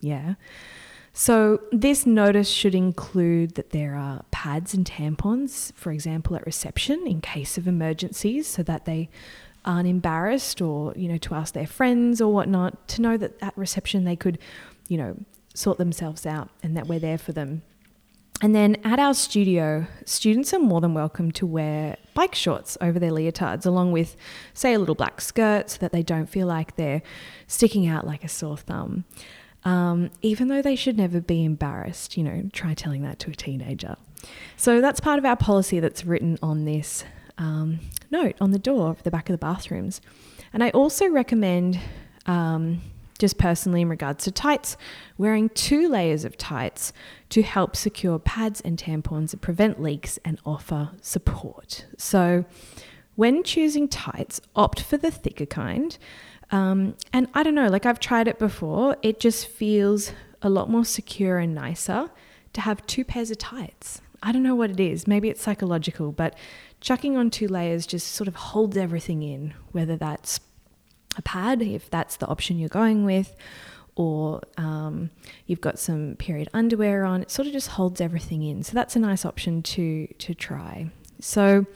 Yeah. 0.00 0.34
So, 1.12 1.62
this 1.72 2.06
notice 2.06 2.48
should 2.48 2.76
include 2.76 3.56
that 3.56 3.70
there 3.70 3.96
are 3.96 4.24
pads 4.30 4.72
and 4.72 4.86
tampons, 4.86 5.72
for 5.74 5.90
example, 5.90 6.36
at 6.36 6.46
reception 6.46 7.08
in 7.08 7.20
case 7.20 7.58
of 7.58 7.66
emergencies, 7.66 8.46
so 8.46 8.62
that 8.62 8.84
they 8.84 9.10
aren't 9.64 9.88
embarrassed 9.88 10.60
or, 10.60 10.92
you 10.96 11.08
know, 11.08 11.18
to 11.18 11.34
ask 11.34 11.54
their 11.54 11.66
friends 11.66 12.20
or 12.20 12.32
whatnot, 12.32 12.88
to 12.88 13.02
know 13.02 13.16
that 13.16 13.34
at 13.42 13.56
reception 13.56 14.04
they 14.04 14.16
could, 14.16 14.38
you 14.88 14.96
know, 14.96 15.16
sort 15.54 15.78
themselves 15.78 16.24
out 16.24 16.48
and 16.62 16.76
that 16.76 16.86
we're 16.86 17.00
there 17.00 17.18
for 17.18 17.32
them. 17.32 17.62
And 18.40 18.54
then 18.54 18.76
at 18.84 19.00
our 19.00 19.14
studio, 19.14 19.86
students 20.04 20.54
are 20.54 20.60
more 20.60 20.80
than 20.80 20.94
welcome 20.94 21.32
to 21.32 21.46
wear 21.46 21.96
bike 22.14 22.36
shorts 22.36 22.78
over 22.80 22.98
their 23.00 23.10
leotards, 23.10 23.66
along 23.66 23.90
with, 23.90 24.16
say, 24.54 24.74
a 24.74 24.78
little 24.78 24.94
black 24.94 25.20
skirt 25.20 25.70
so 25.70 25.78
that 25.78 25.90
they 25.90 26.04
don't 26.04 26.28
feel 26.28 26.46
like 26.46 26.76
they're 26.76 27.02
sticking 27.48 27.88
out 27.88 28.06
like 28.06 28.22
a 28.22 28.28
sore 28.28 28.56
thumb. 28.56 29.04
Um, 29.64 30.10
even 30.22 30.46
though 30.46 30.62
they 30.62 30.76
should 30.76 30.96
never 30.96 31.20
be 31.20 31.44
embarrassed, 31.44 32.16
you 32.16 32.22
know, 32.22 32.48
try 32.52 32.74
telling 32.74 33.02
that 33.02 33.18
to 33.20 33.30
a 33.32 33.34
teenager. 33.34 33.96
So 34.56 34.80
that's 34.80 35.00
part 35.00 35.18
of 35.18 35.24
our 35.24 35.36
policy 35.36 35.80
that's 35.80 36.04
written 36.04 36.38
on 36.40 36.64
this 36.64 37.04
um, 37.38 37.80
note 38.10 38.36
on 38.40 38.50
the 38.50 38.58
door 38.58 38.90
of 38.90 39.02
the 39.02 39.10
back 39.10 39.28
of 39.28 39.34
the 39.34 39.38
bathrooms. 39.38 40.00
And 40.52 40.62
I 40.62 40.70
also 40.70 41.08
recommend, 41.08 41.78
um, 42.26 42.80
just 43.18 43.38
personally 43.38 43.82
in 43.82 43.88
regards 43.88 44.24
to 44.24 44.30
tights, 44.30 44.76
wearing 45.16 45.48
two 45.50 45.88
layers 45.88 46.24
of 46.24 46.36
tights 46.36 46.92
to 47.30 47.42
help 47.42 47.74
secure 47.74 48.18
pads 48.18 48.60
and 48.60 48.78
tampons 48.78 49.32
that 49.32 49.40
prevent 49.40 49.82
leaks 49.82 50.18
and 50.24 50.40
offer 50.46 50.90
support. 51.02 51.86
So 51.96 52.44
when 53.16 53.42
choosing 53.42 53.88
tights, 53.88 54.40
opt 54.54 54.80
for 54.80 54.96
the 54.96 55.10
thicker 55.10 55.46
kind. 55.46 55.98
Um, 56.52 56.94
and 57.12 57.26
I 57.34 57.42
don't 57.42 57.56
know, 57.56 57.66
like 57.68 57.84
I've 57.84 58.00
tried 58.00 58.28
it 58.28 58.38
before, 58.38 58.96
it 59.02 59.18
just 59.18 59.48
feels 59.48 60.12
a 60.40 60.48
lot 60.48 60.70
more 60.70 60.84
secure 60.84 61.38
and 61.38 61.54
nicer 61.54 62.10
to 62.52 62.60
have 62.60 62.86
two 62.86 63.04
pairs 63.04 63.30
of 63.30 63.38
tights. 63.38 64.00
I 64.22 64.32
don't 64.32 64.42
know 64.42 64.54
what 64.54 64.70
it 64.70 64.80
is. 64.80 65.06
Maybe 65.06 65.28
it's 65.28 65.42
psychological, 65.42 66.12
but 66.12 66.36
chucking 66.80 67.16
on 67.16 67.30
two 67.30 67.48
layers 67.48 67.86
just 67.86 68.08
sort 68.08 68.28
of 68.28 68.34
holds 68.34 68.76
everything 68.76 69.22
in, 69.22 69.54
whether 69.72 69.96
that's 69.96 70.40
a 71.16 71.22
pad, 71.22 71.62
if 71.62 71.90
that's 71.90 72.16
the 72.16 72.26
option 72.26 72.58
you're 72.58 72.68
going 72.68 73.04
with, 73.04 73.34
or 73.96 74.40
um, 74.56 75.10
you've 75.46 75.60
got 75.60 75.78
some 75.78 76.14
period 76.16 76.48
underwear 76.54 77.04
on. 77.04 77.22
It 77.22 77.30
sort 77.30 77.46
of 77.46 77.52
just 77.52 77.68
holds 77.68 78.00
everything 78.00 78.42
in. 78.42 78.62
So 78.62 78.74
that's 78.74 78.94
a 78.96 79.00
nice 79.00 79.24
option 79.24 79.62
to 79.62 80.06
to 80.06 80.34
try. 80.34 80.90
So 81.20 81.66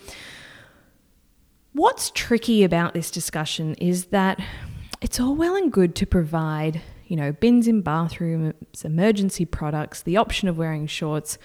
What's 1.75 2.11
tricky 2.11 2.65
about 2.65 2.93
this 2.93 3.11
discussion 3.11 3.75
is 3.77 4.07
that 4.07 4.39
it's 5.01 5.19
all 5.19 5.35
well 5.35 5.57
and 5.57 5.73
good 5.73 5.95
to 5.97 6.07
provide, 6.07 6.83
you 7.07 7.17
know, 7.17 7.33
bins 7.33 7.67
in 7.67 7.81
bathrooms, 7.81 8.85
emergency 8.85 9.47
products, 9.47 10.03
the 10.03 10.19
option 10.19 10.49
of 10.49 10.59
wearing 10.59 10.87
shorts. 10.87 11.39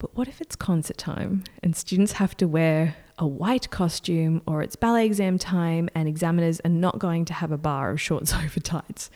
But 0.00 0.16
what 0.16 0.28
if 0.28 0.40
it's 0.40 0.56
concert 0.56 0.96
time 0.96 1.44
and 1.62 1.76
students 1.76 2.12
have 2.12 2.36
to 2.38 2.48
wear 2.48 2.96
a 3.18 3.26
white 3.26 3.68
costume 3.70 4.40
or 4.46 4.62
it's 4.62 4.74
ballet 4.74 5.04
exam 5.04 5.38
time 5.38 5.90
and 5.94 6.08
examiners 6.08 6.58
are 6.64 6.70
not 6.70 6.98
going 6.98 7.26
to 7.26 7.34
have 7.34 7.52
a 7.52 7.58
bar 7.58 7.90
of 7.90 8.00
shorts 8.00 8.34
over 8.44 8.58
tights? 8.58 9.10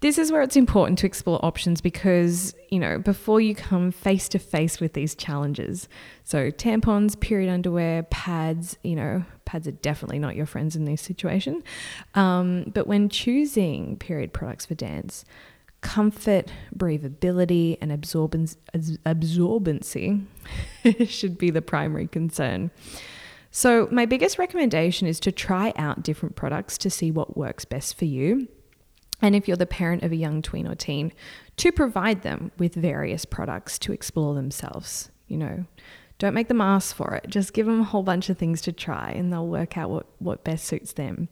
This 0.00 0.18
is 0.18 0.32
where 0.32 0.42
it's 0.42 0.56
important 0.56 0.98
to 1.00 1.06
explore 1.06 1.44
options 1.44 1.80
because, 1.80 2.54
you 2.70 2.78
know, 2.78 2.98
before 2.98 3.40
you 3.40 3.54
come 3.54 3.92
face 3.92 4.28
to 4.30 4.38
face 4.38 4.80
with 4.80 4.94
these 4.94 5.14
challenges. 5.14 5.88
So, 6.24 6.50
tampons, 6.50 7.18
period 7.18 7.48
underwear, 7.48 8.02
pads, 8.04 8.76
you 8.82 8.96
know, 8.96 9.24
pads 9.44 9.68
are 9.68 9.72
definitely 9.72 10.18
not 10.18 10.34
your 10.34 10.46
friends 10.46 10.74
in 10.74 10.86
this 10.86 11.02
situation. 11.02 11.62
Um, 12.14 12.72
but 12.74 12.88
when 12.88 13.08
choosing 13.08 13.96
period 13.96 14.32
products 14.32 14.66
for 14.66 14.74
dance, 14.74 15.24
comfort, 15.82 16.50
breathability, 16.76 17.76
and 17.80 17.90
absorbance, 17.90 18.56
absorbency 18.74 20.24
should 21.08 21.36
be 21.36 21.50
the 21.50 21.62
primary 21.62 22.06
concern. 22.06 22.70
So, 23.50 23.86
my 23.92 24.06
biggest 24.06 24.38
recommendation 24.38 25.06
is 25.06 25.20
to 25.20 25.30
try 25.30 25.74
out 25.76 26.02
different 26.02 26.36
products 26.36 26.78
to 26.78 26.90
see 26.90 27.10
what 27.10 27.36
works 27.36 27.66
best 27.66 27.98
for 27.98 28.06
you 28.06 28.48
and 29.22 29.36
if 29.36 29.46
you're 29.46 29.56
the 29.56 29.66
parent 29.66 30.02
of 30.02 30.10
a 30.10 30.16
young 30.16 30.42
tween 30.42 30.66
or 30.66 30.74
teen, 30.74 31.12
to 31.58 31.70
provide 31.70 32.22
them 32.22 32.50
with 32.58 32.74
various 32.74 33.24
products 33.24 33.78
to 33.78 33.92
explore 33.92 34.34
themselves. 34.34 35.10
You 35.28 35.38
know, 35.38 35.64
don't 36.18 36.34
make 36.34 36.48
them 36.48 36.60
ask 36.60 36.94
for 36.94 37.14
it. 37.14 37.26
Just 37.28 37.54
give 37.54 37.66
them 37.66 37.80
a 37.80 37.84
whole 37.84 38.02
bunch 38.02 38.28
of 38.28 38.36
things 38.36 38.60
to 38.62 38.72
try 38.72 39.12
and 39.12 39.32
they'll 39.32 39.46
work 39.46 39.78
out 39.78 39.90
what, 39.90 40.06
what 40.18 40.44
best 40.44 40.64
suits 40.64 40.94
them. 40.94 41.28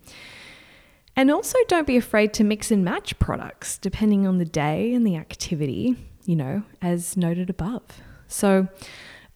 And 1.16 1.30
also, 1.30 1.58
don't 1.68 1.86
be 1.86 1.96
afraid 1.96 2.32
to 2.34 2.44
mix 2.44 2.70
and 2.70 2.84
match 2.84 3.18
products 3.18 3.78
depending 3.78 4.26
on 4.26 4.38
the 4.38 4.44
day 4.44 4.94
and 4.94 5.06
the 5.06 5.16
activity, 5.16 5.96
you 6.24 6.36
know, 6.36 6.62
as 6.80 7.16
noted 7.16 7.50
above. 7.50 7.82
So, 8.26 8.68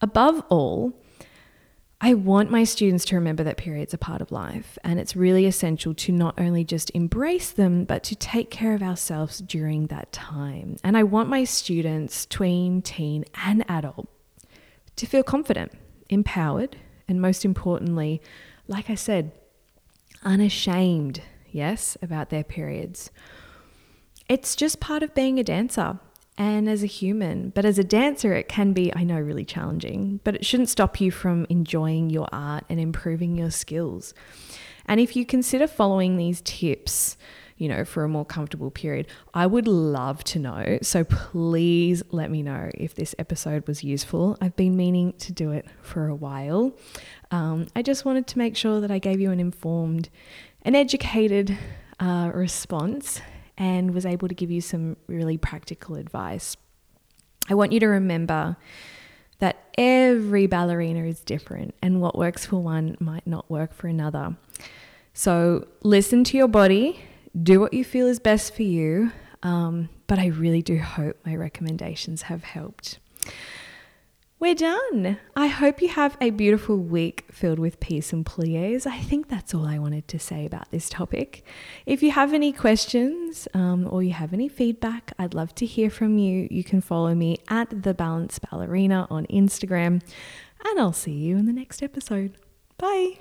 above 0.01 0.43
all, 0.49 0.93
I 2.01 2.13
want 2.13 2.51
my 2.51 2.65
students 2.65 3.05
to 3.05 3.15
remember 3.15 3.43
that 3.43 3.57
periods 3.57 3.93
are 3.93 3.97
part 3.97 4.21
of 4.21 4.31
life, 4.31 4.77
and 4.83 4.99
it's 4.99 5.15
really 5.15 5.45
essential 5.45 5.93
to 5.95 6.11
not 6.11 6.39
only 6.39 6.63
just 6.63 6.91
embrace 6.91 7.51
them, 7.51 7.85
but 7.85 8.03
to 8.03 8.15
take 8.15 8.51
care 8.51 8.73
of 8.73 8.83
ourselves 8.83 9.39
during 9.39 9.87
that 9.87 10.11
time. 10.11 10.77
And 10.83 10.97
I 10.97 11.03
want 11.03 11.29
my 11.29 11.45
students, 11.45 12.25
tween, 12.25 12.81
teen, 12.81 13.25
and 13.43 13.63
adult, 13.69 14.07
to 14.97 15.05
feel 15.05 15.23
confident, 15.23 15.71
empowered, 16.09 16.77
and 17.07 17.21
most 17.21 17.45
importantly, 17.45 18.21
like 18.67 18.89
I 18.89 18.95
said, 18.95 19.31
unashamed, 20.23 21.21
yes, 21.55 21.97
about 22.01 22.29
their 22.29 22.43
periods. 22.43 23.09
It's 24.27 24.55
just 24.55 24.79
part 24.79 25.03
of 25.03 25.15
being 25.15 25.39
a 25.39 25.43
dancer 25.43 25.99
and 26.37 26.67
as 26.67 26.83
a 26.83 26.87
human. 26.87 27.49
But 27.49 27.65
as 27.65 27.79
a 27.79 27.83
dancer, 27.83 28.33
it 28.33 28.49
can 28.49 28.73
be, 28.73 28.93
I 28.95 29.03
know, 29.03 29.19
really 29.19 29.45
challenging, 29.45 30.19
but 30.23 30.35
it 30.35 30.45
shouldn't 30.45 30.69
stop 30.69 30.99
you 30.99 31.11
from 31.11 31.47
enjoying 31.49 32.09
your 32.09 32.27
art 32.31 32.65
and 32.69 32.79
improving 32.79 33.35
your 33.35 33.51
skills. 33.51 34.13
And 34.85 34.99
if 34.99 35.15
you 35.15 35.25
consider 35.25 35.67
following 35.67 36.17
these 36.17 36.41
tips, 36.41 37.17
you 37.57 37.69
know, 37.69 37.85
for 37.85 38.03
a 38.03 38.09
more 38.09 38.25
comfortable 38.25 38.69
period, 38.69 39.07
I 39.33 39.47
would 39.47 39.67
love 39.67 40.23
to 40.25 40.39
know. 40.39 40.79
So 40.81 41.03
please 41.03 42.03
let 42.11 42.29
me 42.29 42.43
know 42.43 42.69
if 42.73 42.95
this 42.95 43.15
episode 43.17 43.67
was 43.67 43.83
useful. 43.83 44.37
I've 44.41 44.55
been 44.55 44.75
meaning 44.75 45.13
to 45.19 45.31
do 45.31 45.51
it 45.51 45.65
for 45.81 46.07
a 46.07 46.15
while. 46.15 46.73
Um, 47.31 47.67
I 47.75 47.81
just 47.81 48.03
wanted 48.03 48.27
to 48.27 48.37
make 48.37 48.57
sure 48.57 48.81
that 48.81 48.91
I 48.91 48.99
gave 48.99 49.21
you 49.21 49.31
an 49.31 49.39
informed 49.39 50.09
and 50.63 50.75
educated 50.75 51.57
uh, 51.99 52.31
response 52.33 53.21
and 53.57 53.93
was 53.93 54.05
able 54.05 54.27
to 54.27 54.35
give 54.35 54.51
you 54.51 54.61
some 54.61 54.97
really 55.07 55.37
practical 55.37 55.95
advice. 55.95 56.57
I 57.49 57.53
want 57.53 57.71
you 57.71 57.79
to 57.79 57.87
remember 57.87 58.57
that 59.39 59.69
every 59.77 60.47
ballerina 60.47 61.05
is 61.05 61.19
different 61.21 61.75
and 61.81 62.01
what 62.01 62.17
works 62.17 62.45
for 62.45 62.57
one 62.57 62.97
might 62.99 63.27
not 63.27 63.49
work 63.49 63.73
for 63.73 63.87
another. 63.87 64.35
So 65.13 65.67
listen 65.83 66.23
to 66.25 66.37
your 66.37 66.47
body, 66.47 67.01
do 67.41 67.59
what 67.59 67.73
you 67.73 67.83
feel 67.83 68.07
is 68.07 68.19
best 68.19 68.55
for 68.55 68.63
you. 68.63 69.11
Um, 69.43 69.89
but 70.07 70.19
I 70.19 70.27
really 70.27 70.61
do 70.61 70.79
hope 70.79 71.17
my 71.25 71.35
recommendations 71.35 72.23
have 72.23 72.43
helped. 72.43 72.99
We're 74.37 74.55
done. 74.55 75.17
I 75.35 75.47
hope 75.47 75.81
you 75.81 75.87
have 75.87 76.17
a 76.19 76.29
beautiful 76.29 76.77
week 76.77 77.25
filled 77.31 77.57
with 77.57 77.79
peace 77.79 78.11
and 78.11 78.25
plies. 78.25 78.85
I 78.85 78.99
think 78.99 79.29
that's 79.29 79.53
all 79.53 79.65
I 79.65 79.79
wanted 79.79 80.09
to 80.09 80.19
say 80.19 80.45
about 80.45 80.69
this 80.71 80.89
topic. 80.89 81.45
If 81.85 82.03
you 82.03 82.11
have 82.11 82.33
any 82.33 82.51
questions 82.51 83.47
um, 83.53 83.87
or 83.89 84.03
you 84.03 84.11
have 84.11 84.33
any 84.33 84.49
feedback, 84.49 85.13
I'd 85.17 85.33
love 85.33 85.55
to 85.55 85.65
hear 85.65 85.89
from 85.89 86.17
you. 86.17 86.49
You 86.51 86.65
can 86.65 86.81
follow 86.81 87.15
me 87.15 87.37
at 87.47 87.83
The 87.83 87.93
Balanced 87.93 88.41
Ballerina 88.49 89.07
on 89.09 89.25
Instagram, 89.27 90.01
and 90.65 90.79
I'll 90.79 90.93
see 90.93 91.13
you 91.13 91.37
in 91.37 91.45
the 91.45 91.53
next 91.53 91.81
episode. 91.81 92.33
Bye. 92.77 93.19